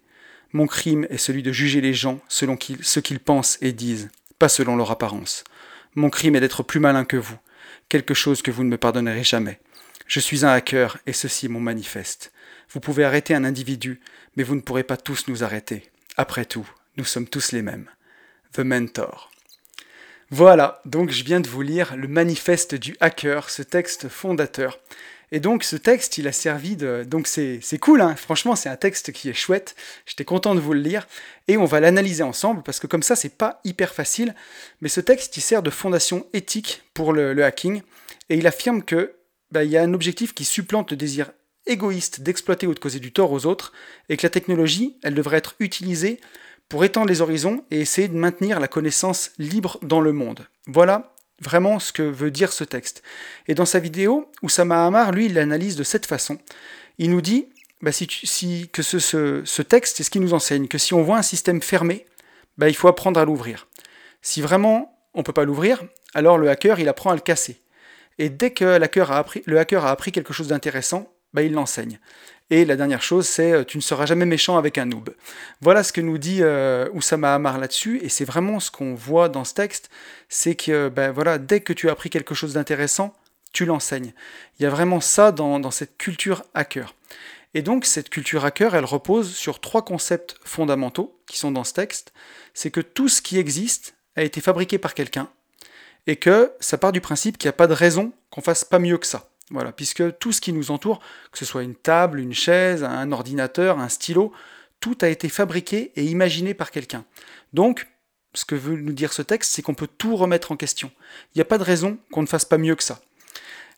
[0.52, 4.08] Mon crime est celui de juger les gens selon ce qu'ils pensent et disent,
[4.40, 5.44] pas selon leur apparence.
[5.94, 7.36] Mon crime est d'être plus malin que vous,
[7.90, 9.60] quelque chose que vous ne me pardonnerez jamais.
[10.06, 12.32] Je suis un hacker et ceci est mon manifeste.
[12.70, 14.00] Vous pouvez arrêter un individu,
[14.36, 15.90] mais vous ne pourrez pas tous nous arrêter.
[16.16, 17.90] Après tout, nous sommes tous les mêmes.
[18.52, 19.30] The Mentor.
[20.30, 24.78] Voilà, donc je viens de vous lire le manifeste du hacker, ce texte fondateur.
[25.32, 27.04] Et donc ce texte, il a servi de...
[27.06, 28.16] Donc c'est cool, hein.
[28.16, 31.06] Franchement c'est un texte qui est chouette, j'étais content de vous le lire,
[31.46, 34.34] et on va l'analyser ensemble, parce que comme ça c'est pas hyper facile,
[34.80, 37.82] mais ce texte il sert de fondation éthique pour le, hacking,
[38.28, 39.14] et il affirme que
[39.52, 41.32] bah, il y a un objectif qui supplante le désir
[41.66, 43.72] égoïste d'exploiter ou de causer du tort aux autres,
[44.08, 46.20] et que la technologie, elle devrait être utilisée
[46.68, 50.46] pour étendre les horizons et essayer de maintenir la connaissance libre dans le monde.
[50.66, 51.09] Voilà
[51.40, 53.02] vraiment ce que veut dire ce texte.
[53.48, 56.38] Et dans sa vidéo, Oussama Hamar, lui, l'analyse de cette façon.
[56.98, 57.48] Il nous dit
[57.82, 58.98] bah, si, que ce,
[59.44, 62.06] ce, texte, c'est ce qui nous enseigne, que si on voit un système fermé,
[62.58, 63.68] bah, il faut apprendre à l'ouvrir.
[64.20, 65.82] Si vraiment on ne peut pas l'ouvrir,
[66.14, 67.62] alors le hacker, il apprend à le casser.
[68.18, 71.42] Et dès que le hacker a appris, le hacker a appris quelque chose d'intéressant, bah,
[71.42, 71.98] il l'enseigne.
[72.50, 75.14] Et la dernière chose, c'est euh, tu ne seras jamais méchant avec un noob.
[75.60, 79.28] Voilà ce que nous dit euh, Oussama Hamar là-dessus, et c'est vraiment ce qu'on voit
[79.28, 79.88] dans ce texte,
[80.28, 83.14] c'est que ben, voilà, dès que tu as appris quelque chose d'intéressant,
[83.52, 84.12] tu l'enseignes.
[84.58, 86.94] Il y a vraiment ça dans, dans cette culture hacker.
[87.54, 91.72] Et donc cette culture hacker, elle repose sur trois concepts fondamentaux qui sont dans ce
[91.72, 92.12] texte.
[92.54, 95.28] C'est que tout ce qui existe a été fabriqué par quelqu'un,
[96.06, 98.78] et que ça part du principe qu'il n'y a pas de raison qu'on fasse pas
[98.80, 99.29] mieux que ça.
[99.50, 101.00] Voilà, puisque tout ce qui nous entoure,
[101.32, 104.32] que ce soit une table, une chaise, un ordinateur, un stylo,
[104.78, 107.04] tout a été fabriqué et imaginé par quelqu'un.
[107.52, 107.88] Donc,
[108.32, 110.92] ce que veut nous dire ce texte, c'est qu'on peut tout remettre en question.
[111.34, 113.00] Il n'y a pas de raison qu'on ne fasse pas mieux que ça.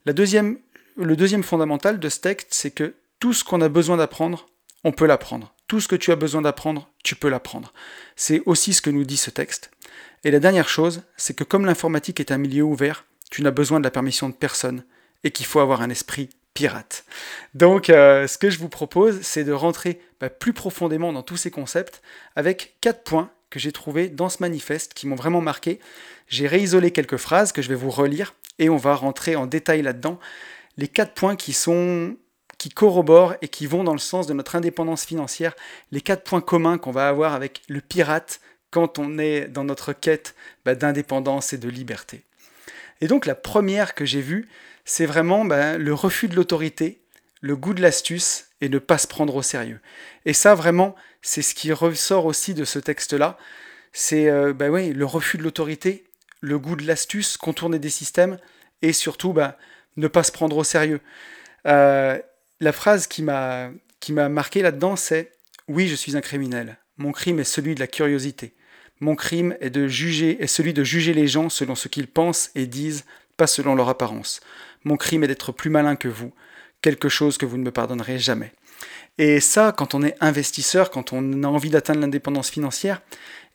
[0.05, 4.47] Le deuxième fondamental de ce texte, c'est que tout ce qu'on a besoin d'apprendre,
[4.85, 5.55] on peut l'apprendre.
[5.69, 7.73] Tout ce que tu as besoin d'apprendre, tu peux l'apprendre.
[8.15, 9.71] C'est aussi ce que nous dit ce texte.
[10.23, 13.81] Et la dernière chose, c'est que comme l'informatique est un milieu ouvert, tu n'as besoin
[13.81, 14.85] de la permission de personne
[15.25, 17.05] et qu'il faut avoir un esprit pirate.
[17.55, 21.37] Donc euh, ce que je vous propose, c'est de rentrer bah, plus profondément dans tous
[21.37, 22.03] ces concepts
[22.37, 25.79] avec quatre points que j'ai trouvées dans ce manifeste qui m'ont vraiment marqué.
[26.29, 29.83] J'ai réisolé quelques phrases que je vais vous relire et on va rentrer en détail
[29.83, 30.19] là-dedans.
[30.77, 32.17] Les quatre points qui sont
[32.59, 35.55] qui corroborent et qui vont dans le sens de notre indépendance financière,
[35.91, 39.93] les quatre points communs qu'on va avoir avec le pirate quand on est dans notre
[39.93, 42.23] quête bah, d'indépendance et de liberté.
[43.01, 44.49] Et donc la première que j'ai vue,
[44.85, 47.03] c'est vraiment bah, le refus de l'autorité,
[47.41, 49.81] le goût de l'astuce et ne pas se prendre au sérieux.
[50.25, 53.39] Et ça vraiment, c'est ce qui ressort aussi de ce texte-là.
[53.93, 56.05] C'est euh, bah, le refus de l'autorité,
[56.41, 58.39] le goût de l'astuce, contourner des systèmes
[58.83, 59.59] et surtout bah,
[59.97, 61.01] ne pas se prendre au sérieux.
[61.67, 62.19] Euh,
[62.61, 63.71] la phrase qui m'a
[64.09, 65.33] marqué là-dedans, c'est
[65.69, 66.79] oui, je suis un criminel.
[66.97, 68.55] Mon crime est celui de la curiosité.
[69.03, 72.69] Mon crime est de juger celui de juger les gens selon ce qu'ils pensent et
[72.69, 73.05] disent,
[73.37, 74.39] pas selon leur apparence.
[74.85, 76.33] Mon crime est d'être plus malin que vous,
[76.83, 78.53] quelque chose que vous ne me pardonnerez jamais.
[79.19, 83.03] Et ça, quand on est investisseur, quand on a envie d'atteindre l'indépendance financière,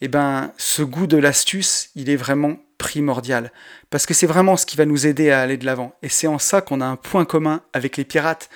[0.01, 3.53] eh ben, ce goût de l'astuce, il est vraiment primordial.
[3.89, 5.95] Parce que c'est vraiment ce qui va nous aider à aller de l'avant.
[6.03, 8.49] Et c'est en ça qu'on a un point commun avec les pirates.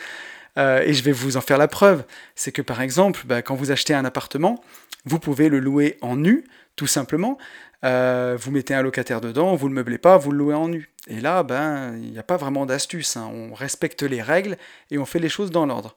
[0.58, 2.04] Euh, et je vais vous en faire la preuve.
[2.36, 4.62] C'est que par exemple, bah, quand vous achetez un appartement,
[5.06, 6.44] vous pouvez le louer en nu,
[6.76, 7.38] tout simplement.
[7.84, 10.90] Euh, vous mettez un locataire dedans, vous le meublez pas, vous le louez en nu.
[11.08, 13.18] Et là, ben, il n'y a pas vraiment d'astuce.
[13.18, 13.30] Hein.
[13.34, 14.58] On respecte les règles
[14.92, 15.96] et on fait les choses dans l'ordre.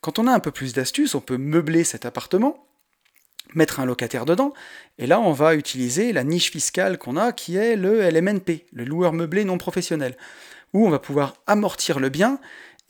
[0.00, 2.66] Quand on a un peu plus d'astuce, on peut meubler cet appartement,
[3.54, 4.52] mettre un locataire dedans,
[4.98, 8.84] et là, on va utiliser la niche fiscale qu'on a, qui est le LMNP, le
[8.84, 10.16] loueur meublé non professionnel,
[10.72, 12.38] où on va pouvoir amortir le bien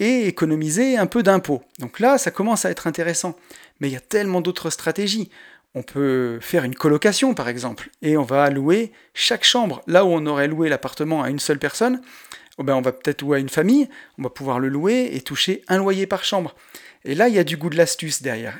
[0.00, 1.62] et économiser un peu d'impôts.
[1.78, 3.36] Donc là, ça commence à être intéressant.
[3.80, 5.30] Mais il y a tellement d'autres stratégies.
[5.74, 9.82] On peut faire une colocation, par exemple, et on va louer chaque chambre.
[9.86, 12.00] Là où on aurait loué l'appartement à une seule personne,
[12.58, 15.20] oh ben on va peut-être louer à une famille, on va pouvoir le louer et
[15.20, 16.54] toucher un loyer par chambre.
[17.04, 18.56] Et là, il y a du goût de l'astuce derrière.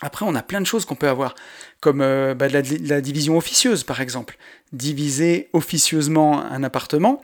[0.00, 1.36] Après, on a plein de choses qu'on peut avoir,
[1.80, 4.36] comme euh, bah, la, division officieuse, par exemple.
[4.72, 7.22] Diviser officieusement un appartement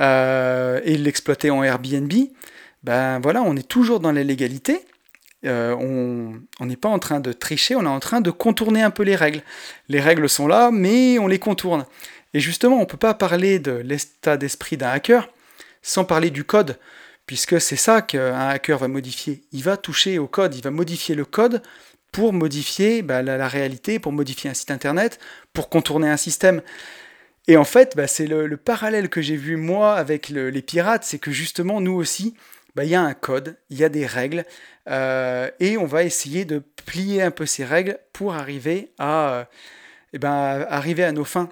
[0.00, 2.12] euh, et l'exploiter en Airbnb,
[2.84, 4.80] ben voilà, on est toujours dans la légalité,
[5.46, 5.74] euh,
[6.60, 9.02] on n'est pas en train de tricher, on est en train de contourner un peu
[9.02, 9.42] les règles.
[9.88, 11.86] Les règles sont là, mais on les contourne.
[12.34, 15.28] Et justement, on ne peut pas parler de l'état d'esprit d'un hacker
[15.82, 16.78] sans parler du code,
[17.26, 19.42] puisque c'est ça qu'un hacker va modifier.
[19.52, 21.62] Il va toucher au code, il va modifier le code
[22.12, 25.18] pour modifier bah, la, réalité, pour modifier un site internet,
[25.52, 26.60] pour contourner un système.
[27.48, 31.18] Et en fait, bah, c'est le, parallèle que j'ai vu moi avec les pirates, c'est
[31.18, 32.34] que justement, nous aussi,
[32.74, 34.44] bah, il y a un code, il y a des règles,
[34.90, 39.44] euh, et on va essayer de plier un peu ces règles pour arriver à, euh,
[40.12, 41.48] eh ben, arriver à nos fins.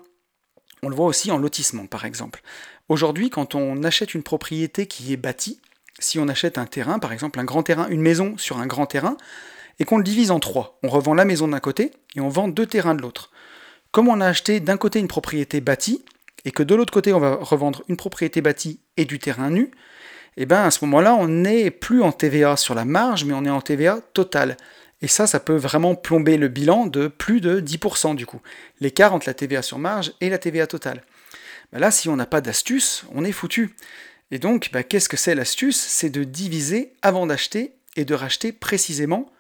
[0.83, 2.41] On le voit aussi en lotissement, par exemple.
[2.89, 5.61] Aujourd'hui, quand on achète une propriété qui est bâtie,
[5.99, 8.87] si on achète un terrain, par exemple un grand terrain, une maison sur un grand
[8.87, 9.17] terrain,
[9.79, 12.49] et qu'on le divise en trois, on revend la maison d'un côté et on vend
[12.49, 13.31] deux terrains de l'autre.
[13.93, 16.05] Comme on a acheté d'un côté une propriété bâtie,
[16.45, 19.71] et que de l'autre côté on va revendre une propriété bâtie et du terrain nu,
[20.41, 23.45] eh bien à ce moment-là, on n'est plus en TVA sur la marge, mais on
[23.45, 24.57] est en TVA totale.
[25.03, 28.41] Et ça, ça peut vraiment plomber le bilan de plus de 10% du coup.
[28.81, 31.03] L'écart entre la TVA sur marge et la TVA totale.
[31.73, 33.75] Ben là, si on n'a pas d'astuce, on est foutu.
[34.31, 35.77] Et donc, ben, qu'est-ce que c'est l'astuce?
[35.79, 39.31] C'est de diviser avant d'acheter et de racheter précisément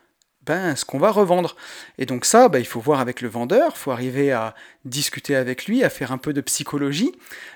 [0.42, 1.56] ben, ce qu'on va revendre.
[1.98, 5.36] Et donc ça, ben, il faut voir avec le vendeur, il faut arriver à discuter
[5.36, 7.12] avec lui, à faire un peu de psychologie,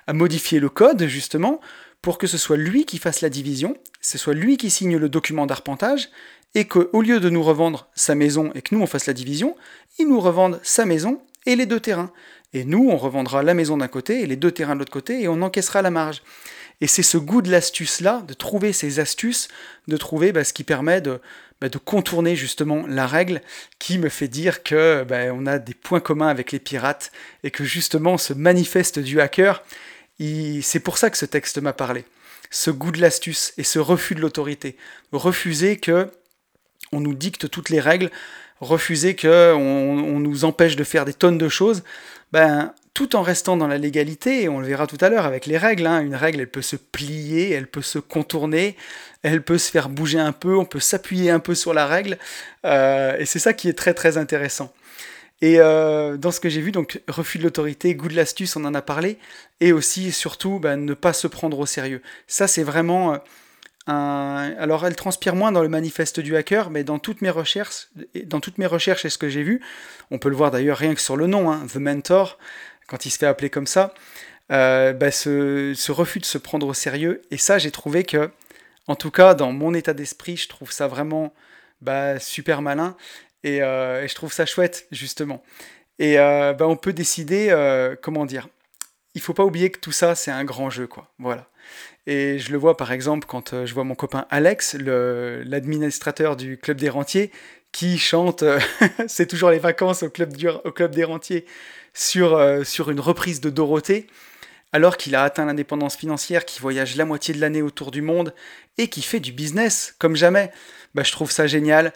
[0.07, 1.61] à modifier le code justement
[2.03, 5.09] pour que ce soit lui qui fasse la division, ce soit lui qui signe le
[5.09, 6.11] document d'arpentage,
[6.55, 9.57] et qu'au lieu de nous revendre sa maison et que nous on fasse la division,
[9.99, 12.13] il nous revende sa maison et les deux terrains.
[12.53, 15.23] Et nous, on revendra la maison d'un côté et les deux terrains de l'autre côté
[15.23, 16.23] et on encaissera la marge.
[16.83, 19.49] Et c'est ce goût de l'astuce-là, de trouver ces astuces,
[19.89, 21.21] de trouver bah, ce qui permet de,
[21.61, 23.41] bah, de, contourner justement la règle,
[23.79, 27.13] qui me fait dire que bah, on a des points communs avec les pirates
[27.45, 29.63] et que justement ce manifeste du hacker,
[30.63, 32.05] c'est pour ça que ce texte m'a parlé.
[32.51, 34.77] Ce goût de l'astuce et ce refus de l'autorité.
[35.13, 36.11] Refuser que
[36.93, 38.11] on nous dicte toutes les règles,
[38.61, 41.83] refuser que on, nous empêche de faire des tonnes de choses,
[42.31, 45.47] ben, tout en restant dans la légalité, et on le verra tout à l'heure avec
[45.47, 46.01] les règles, hein.
[46.01, 48.77] une règle elle peut se plier, elle peut se contourner,
[49.23, 52.19] elle peut se faire bouger un peu, on peut s'appuyer un peu sur la règle,
[52.67, 54.73] euh, et c'est ça qui est très très intéressant.
[55.43, 58.65] Et euh, dans ce que j'ai vu, donc refus de l'autorité, goût de l'astuce, on
[58.65, 59.19] en a parlé,
[59.61, 62.01] et aussi surtout bah, ne pas se prendre au sérieux.
[62.29, 63.19] Ça c'est vraiment euh,
[63.89, 64.55] un...
[64.57, 67.89] Alors elle transpire moins dans le manifeste du hacker, mais dans toutes mes recherches,
[68.25, 69.61] dans toutes mes recherches et ce que j'ai vu,
[70.13, 72.39] on peut le voir d'ailleurs rien que sur le nom, hein, The Mentor,
[72.87, 73.95] quand il se fait appeler comme ça,
[74.53, 78.31] euh, bah, ce, refus de se prendre au sérieux, et ça j'ai trouvé que,
[78.87, 81.35] en tout cas dans mon état d'esprit, je trouve ça vraiment
[81.81, 82.97] bah, super malin,
[83.45, 85.43] et, euh, et, je trouve ça chouette, justement.
[85.99, 88.49] Et euh, ben, on peut décider, euh, comment dire,
[89.15, 91.13] il faut pas oublier que tout ça, c'est un grand jeu, quoi.
[91.19, 91.49] Voilà.
[92.07, 96.79] Et je le vois par exemple quand je vois mon copain Alex, l'administrateur du club
[96.79, 97.31] des rentiers,
[97.71, 98.43] qui chante
[99.07, 100.35] C'est toujours les vacances au club,
[100.65, 101.47] au club des rentiers
[101.95, 104.09] sur, sur une reprise de Dorothée,
[104.73, 108.35] alors qu'il a atteint l'indépendance financière, qui voyage la moitié de l'année autour du monde
[108.79, 110.51] et qui fait du business comme jamais.
[110.95, 111.93] Bah, je trouve ça génial.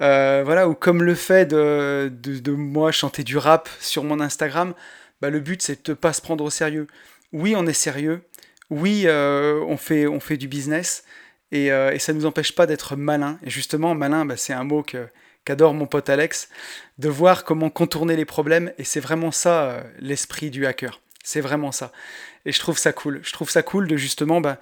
[0.00, 4.74] Euh, voilà, ou comme le fait de, de, moi chanter du rap sur mon Instagram,
[5.20, 6.86] bah, le but c'est de ne pas se prendre au sérieux.
[7.32, 8.22] Oui, on est sérieux.
[8.70, 11.04] Oui, euh, on, fait, on fait du business.
[11.52, 13.38] Et, euh, et ça ne nous empêche pas d'être malin.
[13.44, 15.08] Et justement, malin, bah, c'est un mot que,
[15.44, 16.48] qu'adore mon pote Alex,
[16.98, 18.72] de voir comment contourner les problèmes.
[18.78, 21.00] Et c'est vraiment ça l'esprit du hacker.
[21.22, 21.92] C'est vraiment ça.
[22.46, 23.20] Et je trouve ça cool.
[23.22, 24.58] Je trouve ça cool de justement bah,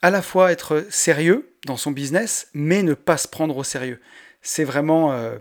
[0.00, 4.00] à la fois être sérieux dans son business, mais ne pas se prendre au sérieux
[4.42, 5.38] c'est vraiment euh,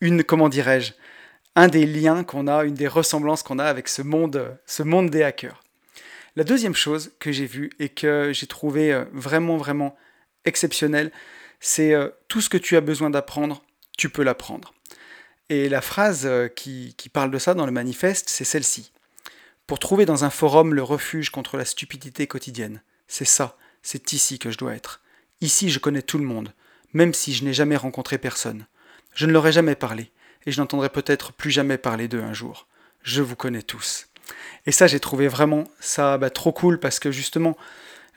[0.00, 0.92] une, comment dirais-je,
[1.54, 5.10] un des liens qu'on a, une des ressemblances qu'on a avec ce monde, ce monde
[5.10, 5.62] des hackers.
[6.36, 9.96] La deuxième chose que j'ai vue et que j'ai trouvé euh, vraiment, vraiment
[10.44, 11.12] exceptionnel,
[11.60, 13.62] c'est euh, tout ce que tu as besoin d'apprendre,
[13.98, 14.72] tu peux l'apprendre.
[15.50, 18.92] Et la phrase qui, qui parle de ça dans le manifeste, c'est celle-ci.
[19.66, 22.82] Pour trouver dans un forum le refuge contre la stupidité quotidienne.
[23.08, 25.00] C'est ça, c'est ici que je dois être.
[25.40, 26.52] Ici, je connais tout le monde
[26.92, 28.66] même si je n'ai jamais rencontré personne.
[29.14, 30.10] Je ne leur ai jamais parlé,
[30.46, 32.66] et je n'entendrai peut-être plus jamais parler d'eux un jour.
[33.02, 34.08] Je vous connais tous.
[34.66, 37.56] Et ça, j'ai trouvé vraiment ça bah, trop cool parce que justement,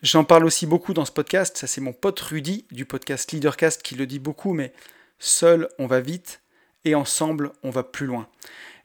[0.01, 1.57] j'en parle aussi beaucoup dans ce podcast.
[1.57, 4.73] Ça, c'est mon pote Rudy du podcast Leadercast qui le dit beaucoup, mais
[5.19, 6.41] seul, on va vite
[6.85, 8.27] et ensemble, on va plus loin.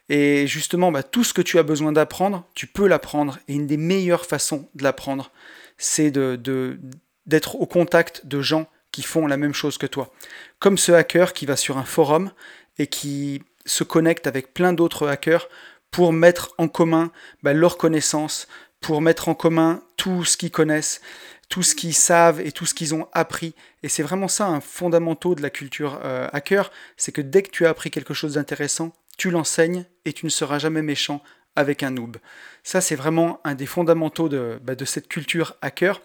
[0.09, 3.39] Et justement, bah, tout ce que tu as besoin d'apprendre, tu peux l'apprendre.
[3.49, 5.31] Et une des meilleures façons de l'apprendre,
[5.77, 6.79] c'est de,
[7.27, 8.69] d'être au contact de gens
[9.03, 10.13] font la même chose que toi.
[10.59, 12.33] Comme ce hacker qui va sur un forum
[12.79, 15.49] et qui se connecte avec plein d'autres hackers
[15.91, 17.11] pour mettre en commun
[17.43, 18.49] bah, leurs connaissances,
[18.81, 21.01] pour mettre en commun tout ce qu'ils connaissent,
[21.49, 23.55] tout ce qu'ils savent et tout ce qu'ils ont appris.
[23.83, 27.51] Et c'est vraiment ça un fondamental de la culture euh, hacker, c'est que dès que
[27.51, 31.23] tu as appris quelque chose d'intéressant, tu l'enseignes et tu ne seras jamais méchant
[31.57, 32.19] avec un noob.
[32.63, 36.01] Ça, c'est vraiment un des fondamentaux de, bah, de cette culture hacker.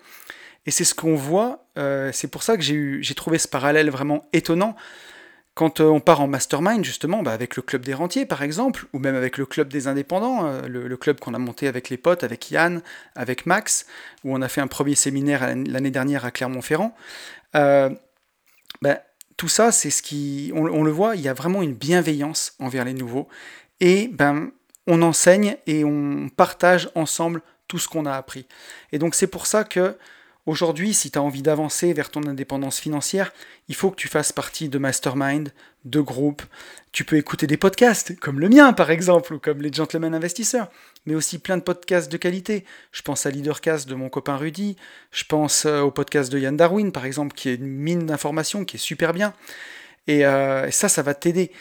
[0.65, 4.25] Et c'est ce qu'on voit, euh, c'est pour ça que j'ai trouvé ce parallèle vraiment
[4.33, 4.75] étonnant.
[5.55, 8.87] Quand euh, on part en mastermind, justement, bah, avec le club des rentiers, par exemple,
[8.93, 11.97] ou même avec le club des indépendants, euh, le, club qu'on a monté avec les
[11.97, 12.81] potes, avec Yann,
[13.15, 13.85] avec Max,
[14.23, 16.95] où on a fait un premier séminaire l'année dernière à Clermont-Ferrand,
[17.53, 18.99] bah,
[19.37, 20.51] tout ça, c'est ce qui.
[20.55, 23.27] On, on, le voit, il y a vraiment une bienveillance envers les nouveaux.
[23.79, 24.51] Et ben,
[24.87, 28.47] on enseigne et on partage ensemble tout ce qu'on a appris.
[28.91, 29.97] Et donc, c'est pour ça que
[30.45, 33.31] Aujourd'hui, si tu as envie d'avancer vers ton indépendance financière,
[33.69, 35.53] il faut que tu fasses partie de mastermind,
[35.85, 36.41] de groupes.
[36.91, 40.69] Tu peux écouter des podcasts, comme le mien par exemple, ou comme les Gentlemen Investisseurs,
[41.05, 42.65] mais aussi plein de podcasts de qualité.
[42.91, 44.75] Je pense à Leadercast de mon copain Rudy,
[45.11, 48.65] je pense euh, au podcast de Yann Darwin par exemple, qui est une mine d'informations,
[48.65, 49.33] qui est super bien.
[50.07, 51.51] Et, euh, ça, ça va t'aider.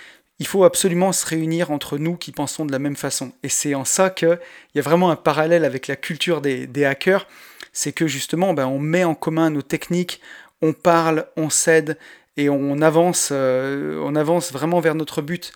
[0.41, 3.33] Il faut absolument se réunir entre nous qui pensons de la même façon.
[3.45, 4.41] Et c'est en ça qu'il
[4.74, 7.28] y a vraiment un parallèle avec la culture des, des hackers
[7.73, 10.20] c'est que justement, ben, on met en commun nos techniques,
[10.61, 11.99] on parle, on cède
[12.37, 15.53] et on avance, euh, on avance vraiment vers notre but.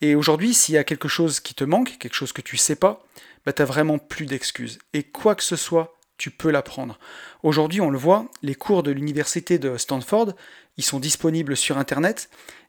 [0.00, 2.76] Et aujourd'hui, s'il y a quelque chose qui te manque, quelque chose que tu sais
[2.76, 3.04] pas,
[3.46, 4.78] ben, tu n'as vraiment plus d'excuses.
[4.92, 6.98] Et quoi que ce soit, tu peux l'apprendre.
[7.42, 10.32] Aujourd'hui, on le voit, les cours de l'université de Stanford,
[10.76, 12.28] ils sont disponibles sur Internet.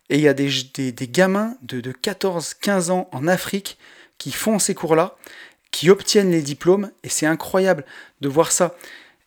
[0.10, 0.50] Et il y a des,
[0.92, 3.78] des, gamins de, de 14-15 ans en Afrique
[4.18, 5.18] qui font ces cours-là
[5.76, 7.84] qui obtiennent les diplômes, et c'est incroyable
[8.22, 8.78] de voir ça.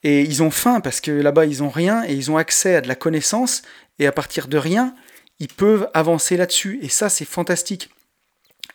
[0.03, 2.81] Et ils ont faim parce que là-bas, ils ont rien, et ils ont accès à
[2.81, 3.61] de la connaissance,
[3.99, 4.95] et à partir de rien,
[5.41, 7.91] ils peuvent avancer là-dessus, et ça, c'est fantastique.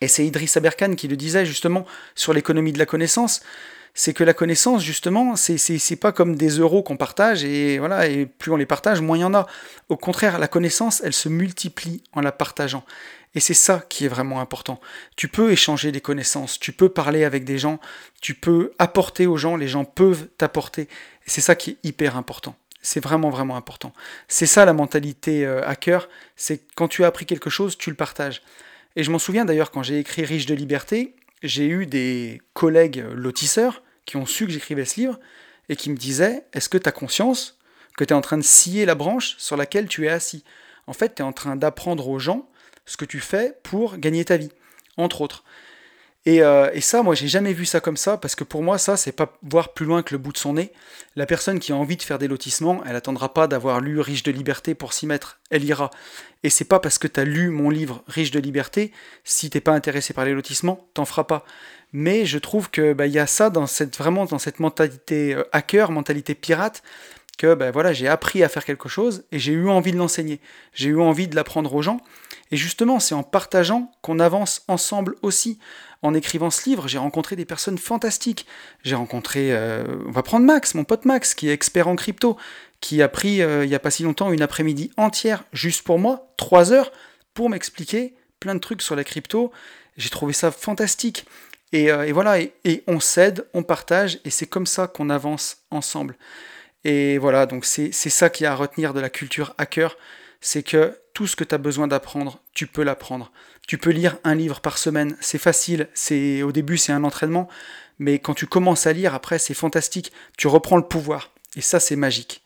[0.01, 3.41] Et c'est Idriss Aberkan qui le disait justement sur l'économie de la connaissance,
[3.93, 8.25] c'est que la connaissance, justement, c'est pas comme des euros qu'on partage, et voilà, et
[8.25, 9.45] plus on les partage, moins il y en a.
[9.89, 12.83] Au contraire, la connaissance, elle se multiplie en la partageant.
[13.35, 14.79] Et c'est ça qui est vraiment important.
[15.15, 17.79] Tu peux échanger des connaissances, tu peux parler avec des gens,
[18.21, 20.87] tu peux apporter aux gens, les gens peuvent t'apporter.
[21.25, 22.55] C'est ça qui est hyper important.
[22.81, 23.93] C'est vraiment, vraiment important.
[24.27, 27.95] C'est ça la mentalité euh, hacker, c'est quand tu as appris quelque chose, tu le
[27.95, 28.41] partages.
[28.95, 33.03] Et je m'en souviens d'ailleurs quand j'ai écrit Riche de liberté, j'ai eu des collègues
[33.13, 35.19] lotisseurs qui ont su que j'écrivais ce livre
[35.69, 37.57] et qui me disaient, est-ce que tu conscience
[37.97, 40.43] que tu es en train de scier la branche sur laquelle tu es assis?
[40.87, 42.49] En fait, tu es en train d'apprendre aux gens
[42.85, 44.51] ce que tu fais pour gagner ta vie,
[44.97, 45.43] entre autres.
[46.27, 48.95] Euh, et, ça, moi, j'ai jamais vu ça comme ça, parce que pour moi, ça,
[48.95, 50.71] c'est pas voir plus loin que le bout de son nez.
[51.15, 54.23] La personne qui a envie de faire des lotissements, elle attendra pas d'avoir lu Riche
[54.23, 55.39] de liberté pour s'y mettre.
[55.49, 55.91] Elle ira.
[56.43, 58.93] Et c'est pas parce que tu as lu mon livre Riche de liberté,
[59.23, 61.45] si t'es pas intéressé par les lotissements, t'en feras pas.
[61.93, 65.43] Mais je trouve que bah, y a ça dans cette vraiment dans cette mentalité euh,
[65.51, 66.81] hacker, mentalité pirate,
[67.37, 70.39] que ben voilà, j'ai appris à faire quelque chose et j'ai eu envie de l'enseigner.
[70.73, 71.99] J'ai eu envie de l'apprendre aux gens.
[72.51, 75.57] Et justement, c'est en partageant qu'on avance ensemble aussi.
[76.01, 78.45] En écrivant ce livre, j'ai rencontré des personnes fantastiques.
[78.83, 82.37] J'ai rencontré, euh, on va prendre Max, mon pote Max, qui est expert en crypto,
[82.81, 85.97] qui a pris euh, il n'y a pas si longtemps une après-midi entière juste pour
[85.97, 86.91] moi, trois heures,
[87.33, 89.51] pour m'expliquer plein de trucs sur la crypto.
[89.97, 91.25] J'ai trouvé ça fantastique.
[91.73, 96.15] Et, euh, voilà, et on s'aide, on partage, et c'est comme ça qu'on avance ensemble.
[96.85, 99.97] Et voilà, donc c'est ça qui a à retenir de la culture hacker,
[100.39, 103.31] c'est que tout ce que tu as besoin d'apprendre, tu peux l'apprendre.
[103.67, 107.47] Tu peux lire un livre par semaine, c'est facile, c'est au début c'est un entraînement,
[107.97, 111.31] mais quand tu commences à lire, après c'est fantastique, tu reprends le pouvoir.
[111.55, 112.43] Et ça c'est magique.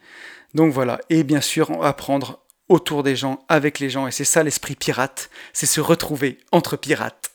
[0.54, 4.44] Donc voilà, et bien sûr apprendre autour des gens, avec les gens, et c'est ça
[4.44, 7.32] l'esprit pirate, c'est se retrouver entre pirates.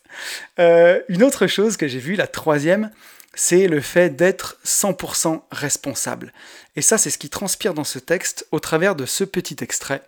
[0.58, 2.90] Euh, une autre chose que j'ai vue, la troisième,
[3.34, 6.32] c'est le fait d'être 100% responsable.
[6.76, 10.02] Et ça, c'est ce qui transpire dans ce texte au travers de ce petit extrait.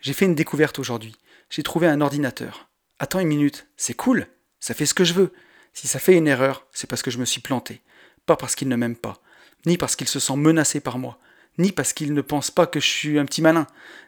[0.00, 1.16] J'ai fait une découverte aujourd'hui.
[1.50, 2.68] J'ai trouvé un ordinateur.
[2.98, 4.26] Attends une minute, c'est cool,
[4.60, 5.32] ça fait ce que je veux.
[5.72, 7.80] Si ça fait une erreur, c'est parce que je me suis planté.
[8.26, 9.22] Pas parce qu'il ne m'aime pas,
[9.66, 11.18] ni parce qu'il se sent menacé par moi,
[11.58, 13.66] ni parce qu'il ne pense pas que je suis un petit malin,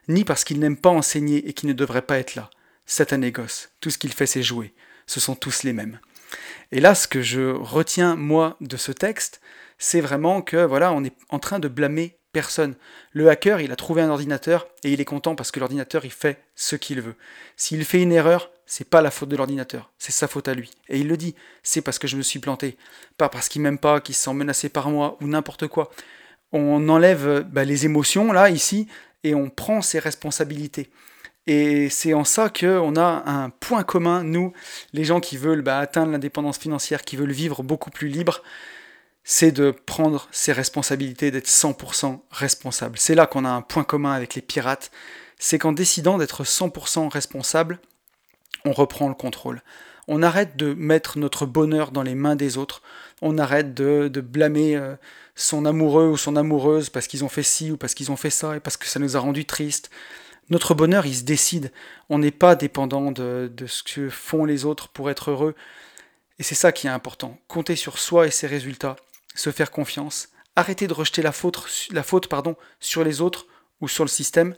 [0.09, 2.51] ni parce qu'il n'aime pas enseigner et qu'il ne devrait pas être là.
[2.85, 4.75] Satané gosse, tout ce qu'il fait c'est jouer.
[5.11, 5.99] Ce sont tous les mêmes.
[6.71, 9.41] Et là, ce que je retiens, moi, de ce texte,
[9.77, 12.77] c'est vraiment que, voilà, on est en train de blâmer personne.
[13.11, 16.13] Le hacker, il a trouvé un ordinateur et il est content parce que l'ordinateur, il
[16.13, 17.17] fait ce qu'il veut.
[17.57, 20.71] S'il fait une erreur, c'est pas la faute de l'ordinateur, c'est sa faute à lui.
[20.89, 21.35] Et il le dit,
[21.65, 22.77] c'est parce que je me suis planté,
[23.19, 25.91] pas parce qu'il m'aime pas, qu'il se sent menacé par moi ou n'importe quoi.
[26.53, 28.87] On enlève bah, les émotions, là, ici,
[29.25, 30.89] et on prend ses responsabilités.
[31.53, 34.53] Et c'est en ça qu'on a un point commun, nous,
[34.93, 38.45] les gens qui veulent bah, atteindre l'indépendance financière, qui veulent vivre beaucoup plus libre,
[39.25, 42.99] c'est de prendre ses responsabilités, d'être 100% responsable.
[42.99, 44.93] C'est là qu'on a un point commun avec les pirates,
[45.41, 47.81] c'est qu'en décidant d'être 100% responsable,
[48.65, 49.61] on reprend le contrôle.
[50.07, 52.81] On arrête de mettre notre bonheur dans les mains des autres,
[53.23, 54.95] on arrête de, blâmer euh,
[55.35, 58.31] son amoureux ou son amoureuse parce qu'ils ont fait ci ou parce qu'ils ont fait
[58.31, 59.91] ça et parce que ça nous a rendu triste.
[60.51, 61.73] Notre bonheur, il se décide.
[62.09, 65.55] On n'est pas dépendant de, ce que font les autres pour être heureux.
[66.39, 67.39] Et c'est ça qui est important.
[67.47, 68.97] Compter sur soi et ses résultats.
[69.37, 70.29] Se faire confiance.
[70.57, 73.47] Arrêter de rejeter la faute, la faute pardon, sur les autres
[73.81, 74.57] ou sur le système.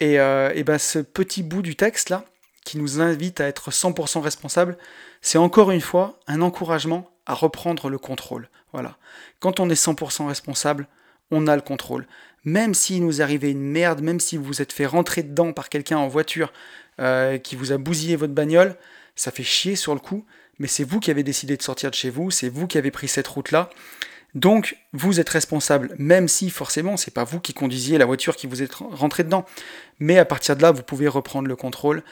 [0.00, 2.24] Et, euh, ben ce petit bout du texte là,
[2.64, 4.76] qui nous invite à être 100% responsable,
[5.20, 8.48] c'est encore une fois un encouragement à reprendre le contrôle.
[8.72, 8.96] Voilà.
[9.38, 10.88] Quand on est 100% responsable,
[11.30, 12.06] on a le contrôle
[12.44, 15.68] même s'il nous arrivait une merde, même si vous vous êtes fait rentrer dedans par
[15.68, 16.52] quelqu'un en voiture
[17.00, 18.76] euh, qui vous a bousillé votre bagnole,
[19.16, 20.24] ça fait chier sur le coup,
[20.58, 22.90] mais c'est vous qui avez décidé de sortir de chez vous, c'est vous qui avez
[22.90, 23.70] pris cette route-là.
[24.34, 28.46] Donc, vous êtes responsable, même si forcément, c'est pas vous qui conduisiez la voiture qui
[28.46, 29.44] vous êtes rentré dedans.
[29.98, 32.02] Mais à partir de là, vous pouvez reprendre le contrôle.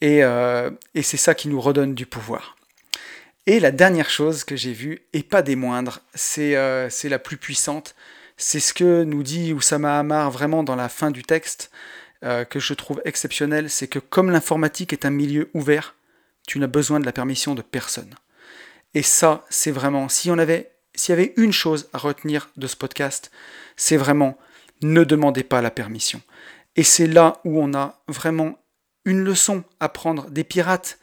[0.00, 0.70] Et, euh,
[1.02, 2.56] c'est ça qui nous redonne du pouvoir.
[3.46, 7.36] Et la dernière chose que j'ai vue, et pas des moindres, c'est euh, la plus
[7.36, 7.94] puissante,
[8.36, 11.70] c'est ce que nous dit Oussama Hamar vraiment dans la fin du texte,
[12.24, 15.94] euh, que je trouve exceptionnel, c'est que comme l'informatique est un milieu ouvert,
[16.46, 18.14] tu n'as besoin de la permission de personne.
[18.94, 22.66] Et ça, c'est vraiment, si on avait, s'il y avait une chose à retenir de
[22.66, 23.30] ce podcast,
[23.76, 24.38] c'est vraiment
[24.82, 26.20] ne demandez pas la permission.
[26.76, 28.58] Et c'est là où on a vraiment
[29.04, 30.98] une leçon à prendre des pirates.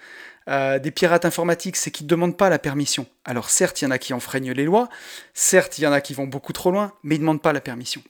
[0.51, 3.07] Euh, des pirates informatiques, c'est qu'ils ne demandent pas la permission.
[3.23, 4.89] Alors certes, il y en a qui enfreignent les lois,
[5.33, 7.53] certes, il y en a qui vont beaucoup trop loin, mais ils ne demandent pas
[7.53, 8.03] la permission.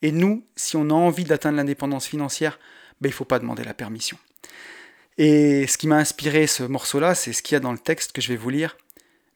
[0.00, 2.58] Et nous, si on a envie d'atteindre l'indépendance financière,
[3.00, 4.16] ben, il ne faut pas demander la permission.
[5.18, 8.12] Et ce qui m'a inspiré ce morceau-là, c'est ce qu'il y a dans le texte
[8.12, 8.76] que je vais vous lire.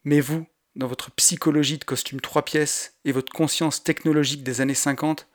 [0.05, 4.75] Mais vous, dans votre psychologie de costume trois pièces et votre conscience technologique des années
[4.75, 5.29] 50,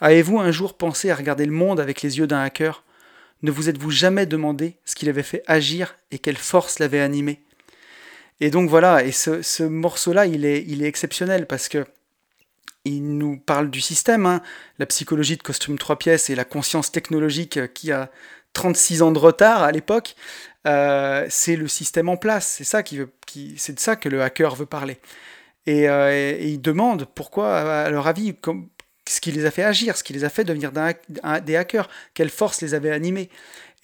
[0.00, 2.82] avez-vous un jour pensé à regarder le monde avec les yeux d'un hacker?
[3.42, 7.42] Ne vous êtes-vous jamais demandé ce qu'il avait fait agir et quelle force l'avait animé?
[8.40, 11.86] Et donc voilà, et ce, morceau-là, il est, exceptionnel parce que
[12.84, 14.42] il nous parle du système, hein.
[14.78, 18.10] la psychologie de costume trois pièces et la conscience technologique qui a
[18.52, 20.14] 36 ans de retard à l'époque,
[20.66, 22.46] euh, c'est le système en place.
[22.46, 24.98] C'est ça qui, de ça que le hacker veut parler.
[25.66, 28.34] Et, euh, il demande pourquoi, à leur avis,
[29.08, 32.30] ce qui les a fait agir, ce qui les a fait devenir des hackers, quelle
[32.30, 33.30] force les avait animés.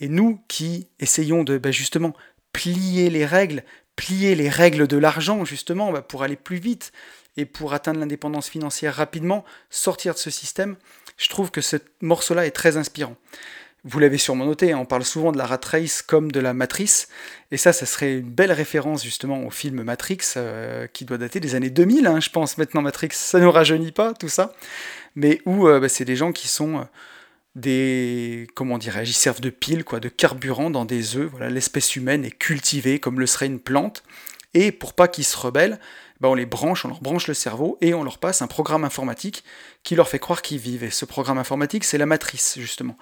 [0.00, 2.14] Et nous qui essayons de ben justement
[2.52, 3.62] plier les règles,
[3.96, 6.92] plier les règles de l'argent, justement, bah, pour aller plus vite
[7.36, 10.76] et pour atteindre l'indépendance financière rapidement, sortir de ce système,
[11.16, 13.16] je trouve que ce morceau-là est très inspirant.
[13.84, 16.54] Vous l'avez sûrement noté, hein, on parle souvent de la rat race comme de la
[16.54, 17.08] matrice,
[17.50, 21.40] et ça, ça serait une belle référence justement au film Matrix, euh, qui doit dater
[21.40, 24.54] des années 2000, hein, je pense, maintenant Matrix, ça ne rajeunit pas, tout ça,
[25.16, 26.84] mais où euh, bah, c'est des gens qui sont euh,
[27.56, 31.96] des, comment dirais-je, ils servent de pile, quoi, de carburant dans des œufs, voilà, l'espèce
[31.96, 34.04] humaine est cultivée comme le serait une plante,
[34.54, 35.80] et pour pas qu'ils se rebellent,
[36.22, 38.84] bah, on les branche, on leur branche le cerveau et on leur passe un programme
[38.84, 39.42] informatique
[39.82, 40.84] qui leur fait croire qu'ils vivent.
[40.84, 42.96] Et ce programme informatique, c'est la matrice, justement.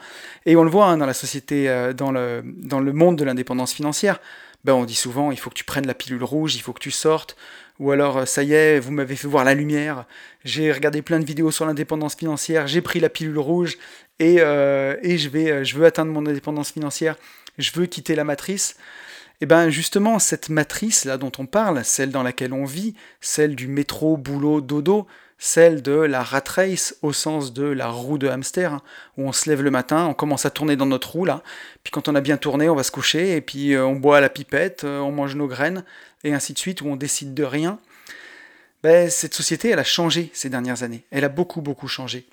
[0.46, 2.42] Et on le voit hein, dans la société, euh, dans, le,
[2.94, 4.20] monde de l'indépendance financière.
[4.64, 6.80] Ben, on dit souvent, il faut que tu prennes la pilule rouge, il faut que
[6.80, 7.36] tu sortes.
[7.78, 10.06] Ou alors, euh, ça y est, vous m'avez fait voir la lumière.
[10.44, 13.76] J'ai regardé plein de vidéos sur l'indépendance financière, j'ai pris la pilule rouge
[14.18, 17.16] et, euh, et je, vais, je veux atteindre mon indépendance financière.
[17.58, 18.76] Je veux quitter la matrice.
[19.40, 22.94] Et eh bien justement, cette matrice là dont on parle, celle dans laquelle on vit,
[23.22, 25.06] celle du métro, boulot, dodo,
[25.38, 28.82] celle de la rat race au sens de la roue de hamster, hein,
[29.16, 31.42] où on se lève le matin, on commence à tourner dans notre roue là,
[31.82, 34.18] puis quand on a bien tourné, on va se coucher, et puis euh, on boit
[34.18, 35.84] à la pipette, euh, on mange nos graines,
[36.22, 37.78] et ainsi de suite, où on décide de rien.
[38.82, 41.04] Ben, cette société, elle a changé ces dernières années.
[41.10, 42.26] Elle a beaucoup, beaucoup changé.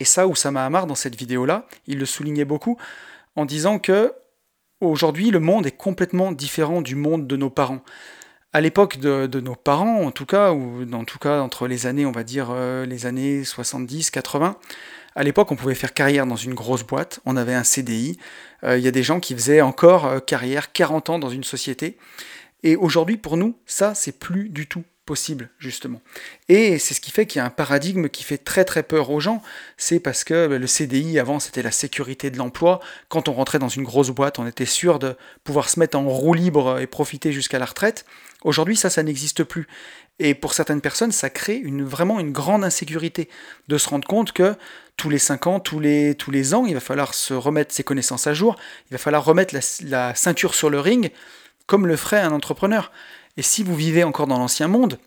[0.00, 2.78] Et ça, Oussama Hamar, dans cette vidéo-là, il le soulignait beaucoup
[3.36, 4.12] en disant que
[4.80, 7.82] Aujourd'hui, le monde est complètement différent du monde de nos parents.
[8.52, 12.06] À l'époque de, nos parents, en tout cas, ou en tout cas entre les années,
[12.06, 14.56] on va dire euh, les années 70, 80,
[15.16, 18.18] à l'époque, on pouvait faire carrière dans une grosse boîte, on avait un CDI.
[18.62, 21.42] Euh, il y a des gens qui faisaient encore euh, carrière 40 ans dans une
[21.42, 21.98] société.
[22.62, 26.02] Et aujourd'hui, pour nous, ça, c'est plus du tout possible, justement.
[26.50, 29.08] Et c'est ce qui fait qu'il y a un paradigme qui fait très très peur
[29.08, 29.42] aux gens,
[29.78, 32.80] c'est parce que bah, le CDI, avant, c'était la sécurité de l'emploi.
[33.08, 36.06] Quand on rentrait dans une grosse boîte, on était sûr de pouvoir se mettre en
[36.06, 38.04] roue libre et profiter jusqu'à la retraite.
[38.44, 39.66] Aujourd'hui, ça, ça n'existe plus.
[40.18, 43.30] Et pour certaines personnes, ça crée vraiment une grande insécurité
[43.68, 44.56] de se rendre compte que
[44.98, 48.34] tous les 5 ans, tous les, ans, il va falloir se remettre ses connaissances à
[48.34, 48.56] jour,
[48.90, 51.12] il va falloir remettre la ceinture sur le ring,
[51.66, 52.92] comme le ferait un entrepreneur.
[53.38, 54.98] Et si vous vivez encore dans l'ancien monde,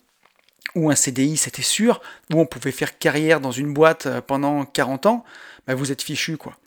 [0.73, 2.01] où un CDI c'était sûr,
[2.33, 5.25] où on pouvait faire carrière dans une boîte euh, pendant 40 ans,
[5.67, 6.57] bah vous êtes fichu quoi.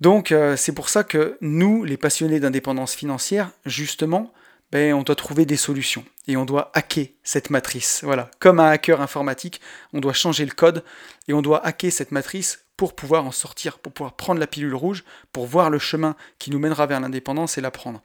[0.00, 4.34] Donc euh, c'est pour ça que nous, les passionnés d'indépendance financière, justement,
[4.72, 8.00] ben, on doit trouver des solutions et on doit hacker cette matrice.
[8.02, 9.60] Voilà, comme un hacker informatique,
[9.92, 10.82] on doit changer le code
[11.28, 14.74] et on doit hacker cette matrice pour pouvoir en sortir, pour pouvoir prendre la pilule
[14.74, 18.02] rouge, pour voir le chemin qui nous mènera vers l'indépendance et la prendre.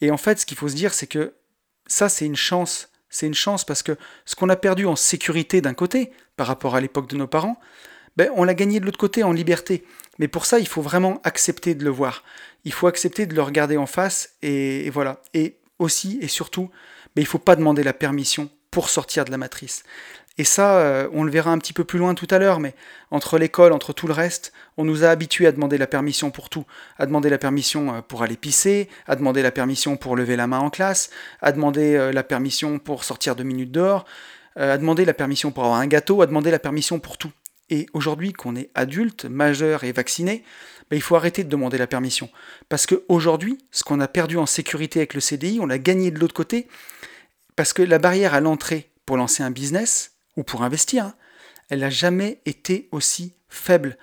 [0.00, 1.34] Et en fait, ce qu'il faut se dire, c'est que
[1.88, 2.90] ça, c'est une chance.
[3.10, 6.76] C'est une chance parce que ce qu'on a perdu en sécurité d'un côté, par rapport
[6.76, 7.58] à l'époque de nos parents,
[8.16, 9.84] ben, on l'a gagné de l'autre côté en liberté.
[10.18, 12.24] Mais pour ça, il faut vraiment accepter de le voir.
[12.64, 15.22] Il faut accepter de le regarder en face et, voilà.
[15.34, 16.70] Et aussi et surtout,
[17.14, 19.84] ben, il ne faut pas demander la permission pour sortir de la matrice.
[20.38, 22.74] Et ça, euh, on le verra un petit peu plus loin tout à l'heure, mais
[23.10, 26.48] entre l'école, entre tout le reste, on nous a habitués à demander la permission pour
[26.48, 26.64] tout.
[26.96, 30.46] À demander la permission euh, pour aller pisser, à demander la permission pour lever la
[30.46, 31.10] main en classe,
[31.42, 34.04] à demander euh, la permission pour sortir deux minutes dehors,
[34.56, 37.30] à demander la permission pour avoir un gâteau, à demander la permission pour tout.
[37.70, 40.42] Et aujourd'hui qu'on est adulte, majeur et vacciné,
[40.90, 42.28] ben, il faut arrêter de demander la permission.
[42.68, 46.18] Parce qu'aujourd'hui, ce qu'on a perdu en sécurité avec le CDI, on l'a gagné de
[46.18, 46.66] l'autre côté.
[47.54, 51.14] Parce que la barrière à l'entrée pour lancer un business, ou pour investir, hein,
[51.68, 53.98] elle n'a jamais été aussi faible.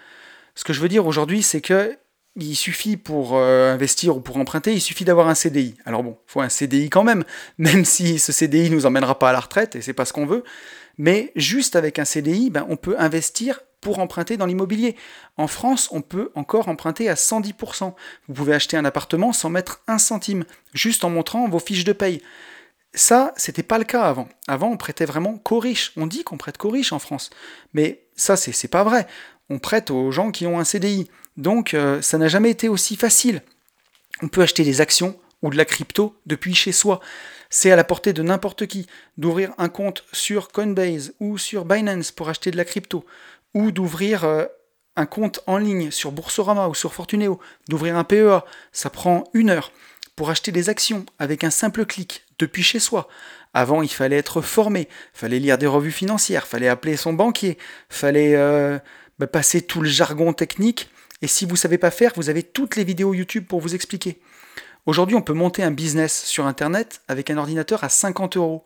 [0.54, 1.98] Ce que je veux dire aujourd'hui, c'est que
[2.36, 5.76] il suffit pour euh, investir ou pour emprunter, il suffit d'avoir un CDI.
[5.86, 7.24] Alors bon, il faut un CDI quand même,
[7.58, 10.26] même si ce CDI nous emmènera pas à la retraite et c'est pas ce qu'on
[10.26, 10.44] veut.
[10.98, 14.98] Mais juste avec un CDI, ben, on peut investir pour emprunter dans l'immobilier.
[15.38, 17.94] En France, on peut encore emprunter à 110%.
[18.28, 21.94] Vous pouvez acheter un appartement sans mettre un centime, juste en montrant vos fiches de
[21.94, 22.22] paye.
[22.96, 24.30] Ça, c'était pas le cas avant.
[24.48, 25.92] Avant, on prêtait vraiment qu'aux riches.
[25.98, 27.30] On dit qu'on prête qu'aux riches en France.
[27.74, 29.06] Mais ça, c'est pas vrai.
[29.50, 31.10] On prête aux gens qui ont un CDI.
[31.36, 33.42] Donc, euh, ça n'a jamais été aussi facile.
[34.22, 37.02] On peut acheter des actions ou de la crypto depuis chez soi.
[37.50, 38.88] C'est à la portée de n'importe qui
[39.18, 43.06] d'ouvrir un compte sur Coinbase ou sur Binance pour acheter de la crypto,
[43.54, 44.46] ou d'ouvrir euh,
[44.96, 48.46] un compte en ligne sur Boursorama ou sur Fortuneo, d'ouvrir un PEA.
[48.72, 49.72] Ça prend une heure
[50.16, 53.08] pour acheter des actions avec un simple clic depuis chez soi.
[53.54, 57.58] Avant, il fallait être formé, fallait lire des revues financières, fallait appeler son banquier,
[57.90, 58.78] fallait euh,
[59.18, 60.90] bah, passer tout le jargon technique.
[61.22, 63.74] Et si vous ne savez pas faire, vous avez toutes les vidéos YouTube pour vous
[63.74, 64.20] expliquer.
[64.86, 68.64] Aujourd'hui, on peut monter un business sur Internet avec un ordinateur à 50 euros.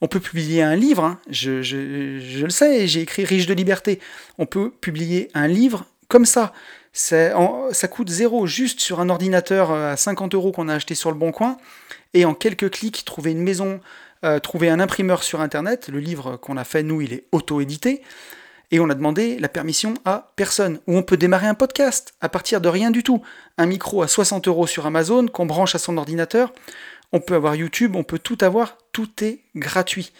[0.00, 1.20] On peut publier un livre, hein.
[1.28, 4.00] je, je, le sais, j'ai écrit Riche de liberté.
[4.38, 6.54] On peut publier un livre comme ça.
[6.92, 11.10] Ça coûte zéro, juste sur un ordinateur euh, à 50 euros qu'on a acheté sur
[11.10, 11.56] le bon coin
[12.14, 13.80] et en quelques clics trouver une maison,
[14.24, 15.88] euh, trouver un imprimeur sur Internet.
[15.88, 18.02] Le livre qu'on a fait, nous, il est auto-édité.
[18.72, 20.78] Et on a demandé la permission à personne.
[20.86, 23.20] Ou on peut démarrer un podcast à partir de rien du tout.
[23.58, 26.52] Un micro à 60 euros sur Amazon qu'on branche à son ordinateur.
[27.12, 28.78] On peut avoir YouTube, on peut tout avoir.
[28.92, 30.12] Tout est gratuit.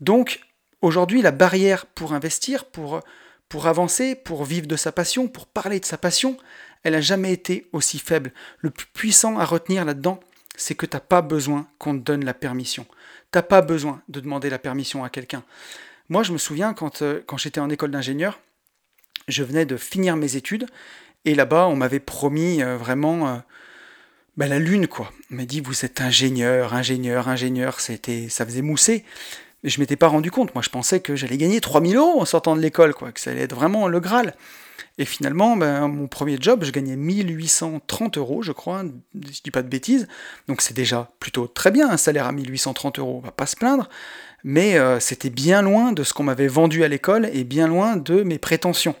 [0.00, 0.40] Donc,
[0.82, 3.00] aujourd'hui, la barrière pour investir, pour,
[3.48, 6.36] pour avancer, pour vivre de sa passion, pour parler de sa passion,
[6.82, 8.32] elle n'a jamais été aussi faible.
[8.58, 10.20] Le plus puissant à retenir là-dedans,
[10.56, 12.86] c'est que tu n'as pas besoin qu'on te donne la permission.
[13.32, 15.44] Tu n'as pas besoin de demander la permission à quelqu'un.
[16.08, 18.40] Moi, je me souviens quand, euh, j'étais en école d'ingénieur,
[19.28, 20.66] je venais de finir mes études,
[21.24, 23.36] et là-bas, on m'avait promis euh, vraiment euh,
[24.36, 25.12] bah, la lune, quoi.
[25.32, 27.96] On m'a dit, vous êtes ingénieur, ingénieur, ingénieur, ça
[28.46, 29.04] faisait mousser.
[29.64, 30.54] Je m'étais pas rendu compte.
[30.54, 33.30] Moi, je pensais que j'allais gagner 3000 euros en sortant de l'école, quoi, que ça
[33.30, 34.34] allait être vraiment le Graal.
[34.98, 38.82] Et finalement, ben, mon premier job, je gagnais 1830 euros, je crois,
[39.14, 40.08] je dis pas de bêtises.
[40.48, 43.56] Donc c'est déjà plutôt très bien, un salaire à 1830 euros, on va pas se
[43.56, 43.88] plaindre.
[44.44, 47.96] Mais euh, c'était bien loin de ce qu'on m'avait vendu à l'école et bien loin
[47.96, 48.94] de mes prétentions.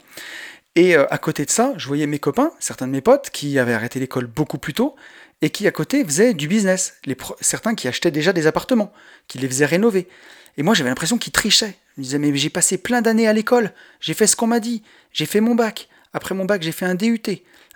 [0.74, 3.58] Et euh, à côté de ça, je voyais mes copains, certains de mes potes, qui
[3.58, 4.96] avaient arrêté l'école beaucoup plus tôt
[5.40, 6.98] et qui à côté faisaient du business.
[7.40, 8.92] Certains qui achetaient déjà des appartements,
[9.28, 10.08] qui les faisaient rénover.
[10.56, 11.76] Et moi j'avais l'impression qu'ils trichaient.
[11.94, 14.60] Je me disais mais j'ai passé plein d'années à l'école, j'ai fait ce qu'on m'a
[14.60, 14.82] dit,
[15.12, 15.88] j'ai fait mon bac.
[16.12, 17.20] Après mon bac, j'ai fait un DUT.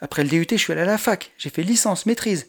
[0.01, 1.33] Après le DUT, je suis allé à la fac.
[1.37, 2.47] J'ai fait licence, maîtrise.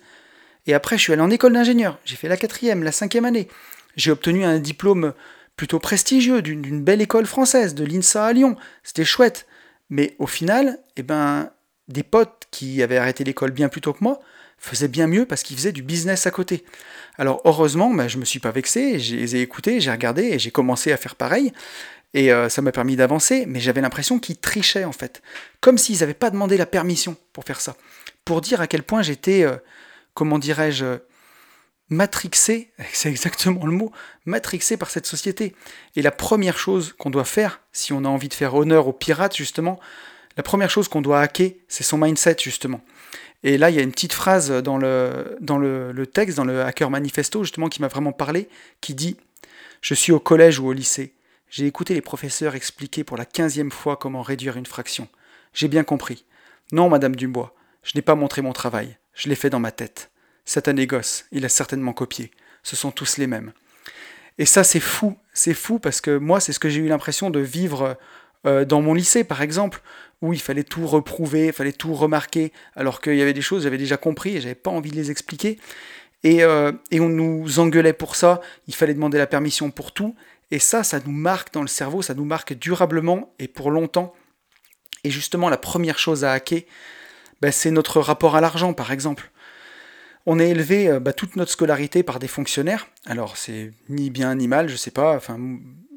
[0.67, 1.99] Et après, je suis allé en école d'ingénieur.
[2.05, 3.49] J'ai fait la quatrième, la cinquième année.
[3.97, 5.13] J'ai obtenu un diplôme
[5.57, 8.55] plutôt prestigieux d'une belle école française, de l'INSA à Lyon.
[8.83, 9.47] C'était chouette.
[9.89, 11.51] Mais au final, eh ben,
[11.89, 14.21] des potes qui avaient arrêté l'école bien plus tôt que moi
[14.61, 16.63] faisaient bien mieux parce qu'ils faisaient du business à côté.
[17.17, 20.23] Alors heureusement, ben, je ne me suis pas vexé, je les ai écoutés, j'ai regardé
[20.23, 21.51] et j'ai commencé à faire pareil.
[22.13, 25.21] Et euh, ça m'a permis d'avancer, mais j'avais l'impression qu'ils trichaient en fait.
[25.61, 27.75] Comme s'ils n'avaient pas demandé la permission pour faire ça.
[28.23, 29.55] Pour dire à quel point j'étais, euh,
[30.13, 30.99] comment dirais-je,
[31.89, 33.91] matrixé, c'est exactement le mot,
[34.25, 35.55] matrixé par cette société.
[35.95, 38.93] Et la première chose qu'on doit faire, si on a envie de faire honneur aux
[38.93, 39.79] pirates justement,
[40.37, 42.81] la première chose qu'on doit hacker, c'est son mindset justement.
[43.43, 47.43] Et là, il y a une petite phrase dans le, texte, dans le Hacker Manifesto,
[47.43, 48.49] justement, qui m'a vraiment parlé,
[48.81, 49.17] qui dit
[49.81, 51.15] Je suis au collège ou au lycée.
[51.49, 55.09] J'ai écouté les professeurs expliquer pour la quinzième fois comment réduire une fraction.
[55.53, 56.25] J'ai bien compris.
[56.71, 58.97] Non, Madame Dubois, je n'ai pas montré mon travail.
[59.13, 60.11] Je l'ai fait dans ma tête.
[60.45, 62.31] C'est un négoce, il a certainement copié.
[62.63, 63.51] Ce sont tous les mêmes.
[64.37, 65.17] Et ça, c'est fou.
[65.33, 67.97] C'est fou parce que moi, c'est ce que j'ai eu l'impression de vivre
[68.45, 69.81] euh, dans mon lycée, par exemple,
[70.21, 73.63] où il fallait tout reprouver, il fallait tout remarquer, alors qu'il y avait des choses
[73.63, 75.59] j'avais déjà compris et j'avais pas envie de les expliquer.
[76.23, 80.15] Et, euh, et on nous engueulait pour ça, il fallait demander la permission pour tout.
[80.51, 84.13] Et ça, ça nous marque dans le cerveau, ça nous marque durablement et pour longtemps.
[85.03, 86.61] Et justement, la première chose à hacker,
[87.41, 89.31] ben, c'est notre rapport à l'argent, par exemple.
[90.27, 92.87] On est élevé euh, bah, toute notre scolarité par des fonctionnaires.
[93.07, 95.19] Alors, c'est ni bien ni mal, je sais pas,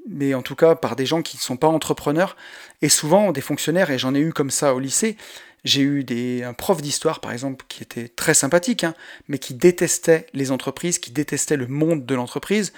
[0.09, 2.37] mais en tout cas par des gens qui ne sont pas entrepreneurs.
[2.83, 5.17] Et souvent, des fonctionnaires, et j'en ai eu comme ça au lycée,
[5.65, 8.95] j'ai eu des, un prof d'histoire, par exemple, qui était très sympathique, hein,
[9.29, 12.73] mais qui détestait les entreprises, qui détestait le monde de l'entreprise,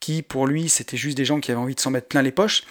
[0.00, 2.32] qui pour lui c'était juste des gens qui avaient envie de s'en mettre plein les
[2.32, 2.62] poches.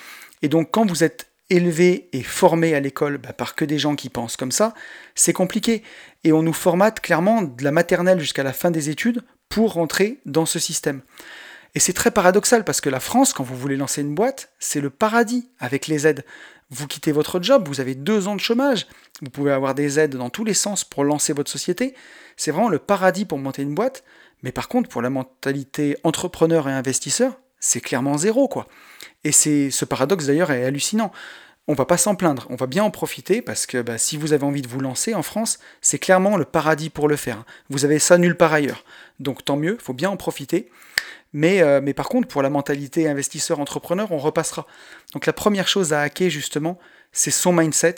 [0.41, 3.95] Et donc quand vous êtes élevé et formé à l'école bah, par que des gens
[3.95, 4.74] qui pensent comme ça,
[5.16, 5.84] c'est compliqué.
[6.24, 10.20] Et on nous formate clairement de la maternelle jusqu'à la fin des études pour rentrer
[10.26, 11.01] dans ce système.
[11.76, 14.82] Et c'est très paradoxal parce que la France, quand vous voulez lancer une boîte, c'est
[14.82, 16.26] le paradis avec les aides.
[16.72, 18.88] Vous quittez votre job, vous avez deux ans de chômage,
[19.22, 21.95] vous pouvez avoir des aides dans tous les sens pour lancer votre société.
[22.38, 24.03] C'est vraiment le paradis pour monter une boîte.
[24.43, 28.67] Mais par contre, pour la mentalité entrepreneur et investisseur, c'est clairement zéro, quoi.
[29.24, 31.11] Et c'est ce paradoxe d'ailleurs est hallucinant.
[31.67, 34.34] On va pas s'en plaindre, on va bien en profiter parce que bah, si vous
[34.34, 37.43] avez envie de vous lancer en France, c'est clairement le paradis pour le faire.
[37.70, 38.84] Vous avez ça nulle part ailleurs.
[39.20, 40.72] Donc tant mieux, faut bien en profiter.
[41.34, 44.65] Mais, euh, mais par contre, pour la mentalité investisseur-entrepreneur, on repassera.
[45.13, 46.80] Donc la première chose à hacker justement,
[47.11, 47.95] c'est son mindset.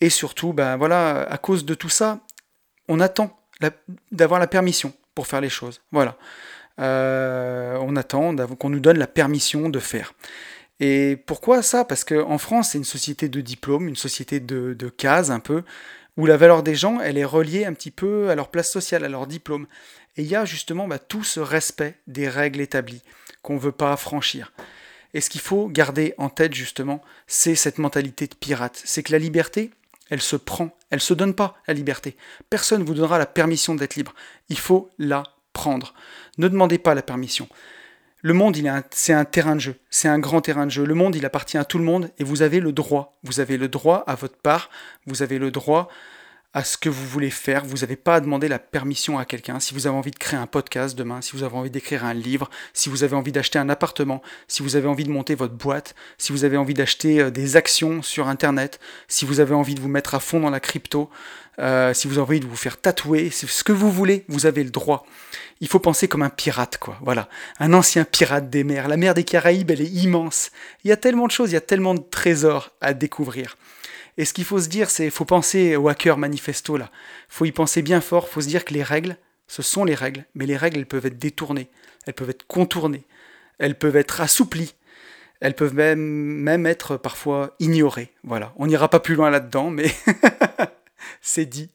[0.00, 2.20] Et surtout, ben voilà, à cause de tout ça,
[2.88, 3.38] on attend
[4.12, 5.80] d'avoir la permission pour faire les choses.
[5.92, 6.16] Voilà.
[6.80, 10.12] Euh, on attend qu'on nous donne la permission de faire.
[10.80, 11.84] Et pourquoi ça?
[11.84, 15.62] Parce qu'en France, c'est une société de diplômes, une société de, de cases un peu,
[16.16, 19.04] où la valeur des gens, elle est reliée un petit peu à leur place sociale,
[19.04, 19.66] à leur diplôme.
[20.16, 23.02] Et il y a justement bah, tout ce respect des règles établies
[23.42, 24.52] qu'on ne veut pas franchir.
[25.12, 28.80] Et ce qu'il faut garder en tête justement, c'est cette mentalité de pirate.
[28.84, 29.70] C'est que la liberté,
[30.10, 32.16] elle se prend, elle se donne pas la liberté.
[32.50, 34.14] Personne ne vous donnera la permission d'être libre.
[34.48, 35.94] Il faut la prendre.
[36.38, 37.48] Ne demandez pas la permission.
[38.22, 38.56] Le monde,
[38.90, 40.86] c'est un terrain de jeu, c'est un grand terrain de jeu.
[40.86, 43.18] Le monde, il appartient à tout le monde et vous avez le droit.
[43.22, 44.70] Vous avez le droit à votre part,
[45.06, 45.88] vous avez le droit
[46.54, 47.64] à ce que vous voulez faire.
[47.64, 49.58] Vous n'avez pas à demander la permission à quelqu'un.
[49.58, 52.14] Si vous avez envie de créer un podcast demain, si vous avez envie d'écrire un
[52.14, 55.54] livre, si vous avez envie d'acheter un appartement, si vous avez envie de monter votre
[55.54, 58.78] boîte, si vous avez envie d'acheter euh, des actions sur Internet,
[59.08, 61.10] si vous avez envie de vous mettre à fond dans la crypto,
[61.58, 64.62] euh, si vous avez envie de vous faire tatouer, ce que vous voulez, vous avez
[64.62, 65.06] le droit.
[65.60, 66.98] Il faut penser comme un pirate, quoi.
[67.02, 67.28] Voilà,
[67.58, 68.86] un ancien pirate des mers.
[68.86, 70.50] La mer des Caraïbes, elle est immense.
[70.84, 73.56] Il y a tellement de choses, il y a tellement de trésors à découvrir.
[74.16, 76.90] Et ce qu'il faut se dire, c'est faut penser au hacker manifesto là.
[77.28, 80.24] faut y penser bien fort, faut se dire que les règles, ce sont les règles,
[80.34, 81.68] mais les règles, elles peuvent être détournées,
[82.06, 83.04] elles peuvent être contournées,
[83.58, 84.74] elles peuvent être assouplies,
[85.40, 88.12] elles peuvent même, même être parfois ignorées.
[88.22, 89.92] Voilà, on n'ira pas plus loin là-dedans, mais
[91.20, 91.70] c'est dit.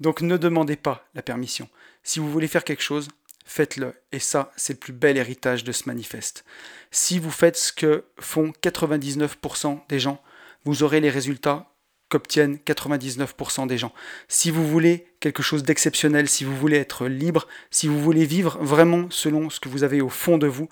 [0.00, 1.68] Donc ne demandez pas la permission.
[2.02, 3.08] Si vous voulez faire quelque chose,
[3.44, 3.94] faites-le.
[4.12, 6.44] Et ça, c'est le plus bel héritage de ce manifeste.
[6.90, 10.22] Si vous faites ce que font 99% des gens,
[10.64, 11.71] vous aurez les résultats
[12.12, 13.92] qu'obtiennent 99% des gens.
[14.28, 18.58] Si vous voulez quelque chose d'exceptionnel, si vous voulez être libre, si vous voulez vivre
[18.60, 20.68] vraiment selon ce que vous avez au fond de vous,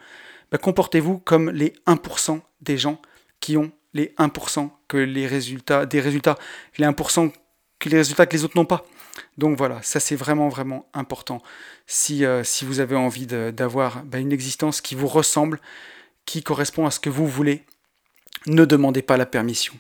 [0.53, 3.01] bah, comportez-vous comme les 1% des gens
[3.41, 6.36] qui ont les 1% que les résultats, des résultats,
[6.76, 7.32] les 1%
[7.78, 8.84] que les résultats que les autres n'ont pas.
[9.38, 11.43] Donc voilà, ça c'est vraiment vraiment important.
[11.86, 15.59] Si, euh, si vous avez envie d'avoir bah, une existence qui vous ressemble,
[16.26, 17.64] qui correspond à ce que vous voulez,
[18.47, 19.74] ne demandez pas la permission.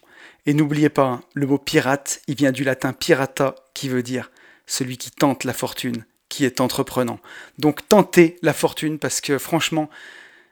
[0.46, 4.30] Et n'oubliez pas, le mot pirate, il vient du latin pirata, qui veut dire
[4.66, 7.18] celui qui tente la fortune, qui est entreprenant.
[7.58, 9.90] Donc tentez la fortune parce que franchement,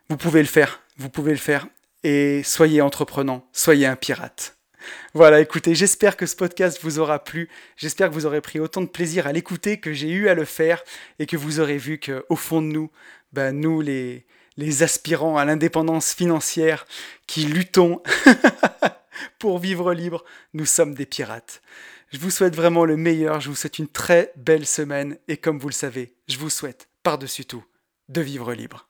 [0.09, 1.67] vous pouvez le faire, vous pouvez le faire.
[2.05, 4.57] Et soyez entreprenant, soyez un pirate.
[5.15, 7.49] Voilà, écoutez, j'espère que ce podcast vous aura plu.
[7.77, 10.45] J'espère que vous aurez pris autant de plaisir à l'écouter que j'ai eu à le
[10.45, 10.83] faire
[11.19, 12.91] et que vous aurez vu qu'au fond de nous,
[13.33, 14.25] ben, nous les
[14.83, 16.87] aspirants à l'indépendance financière
[17.27, 18.01] qui luttons
[19.39, 21.63] pour vivre libre, nous sommes des pirates.
[22.11, 25.59] Je vous souhaite vraiment le meilleur, je vous souhaite une très belle semaine et comme
[25.59, 27.65] vous le savez, je vous souhaite par-dessus tout
[28.09, 28.88] de vivre libre.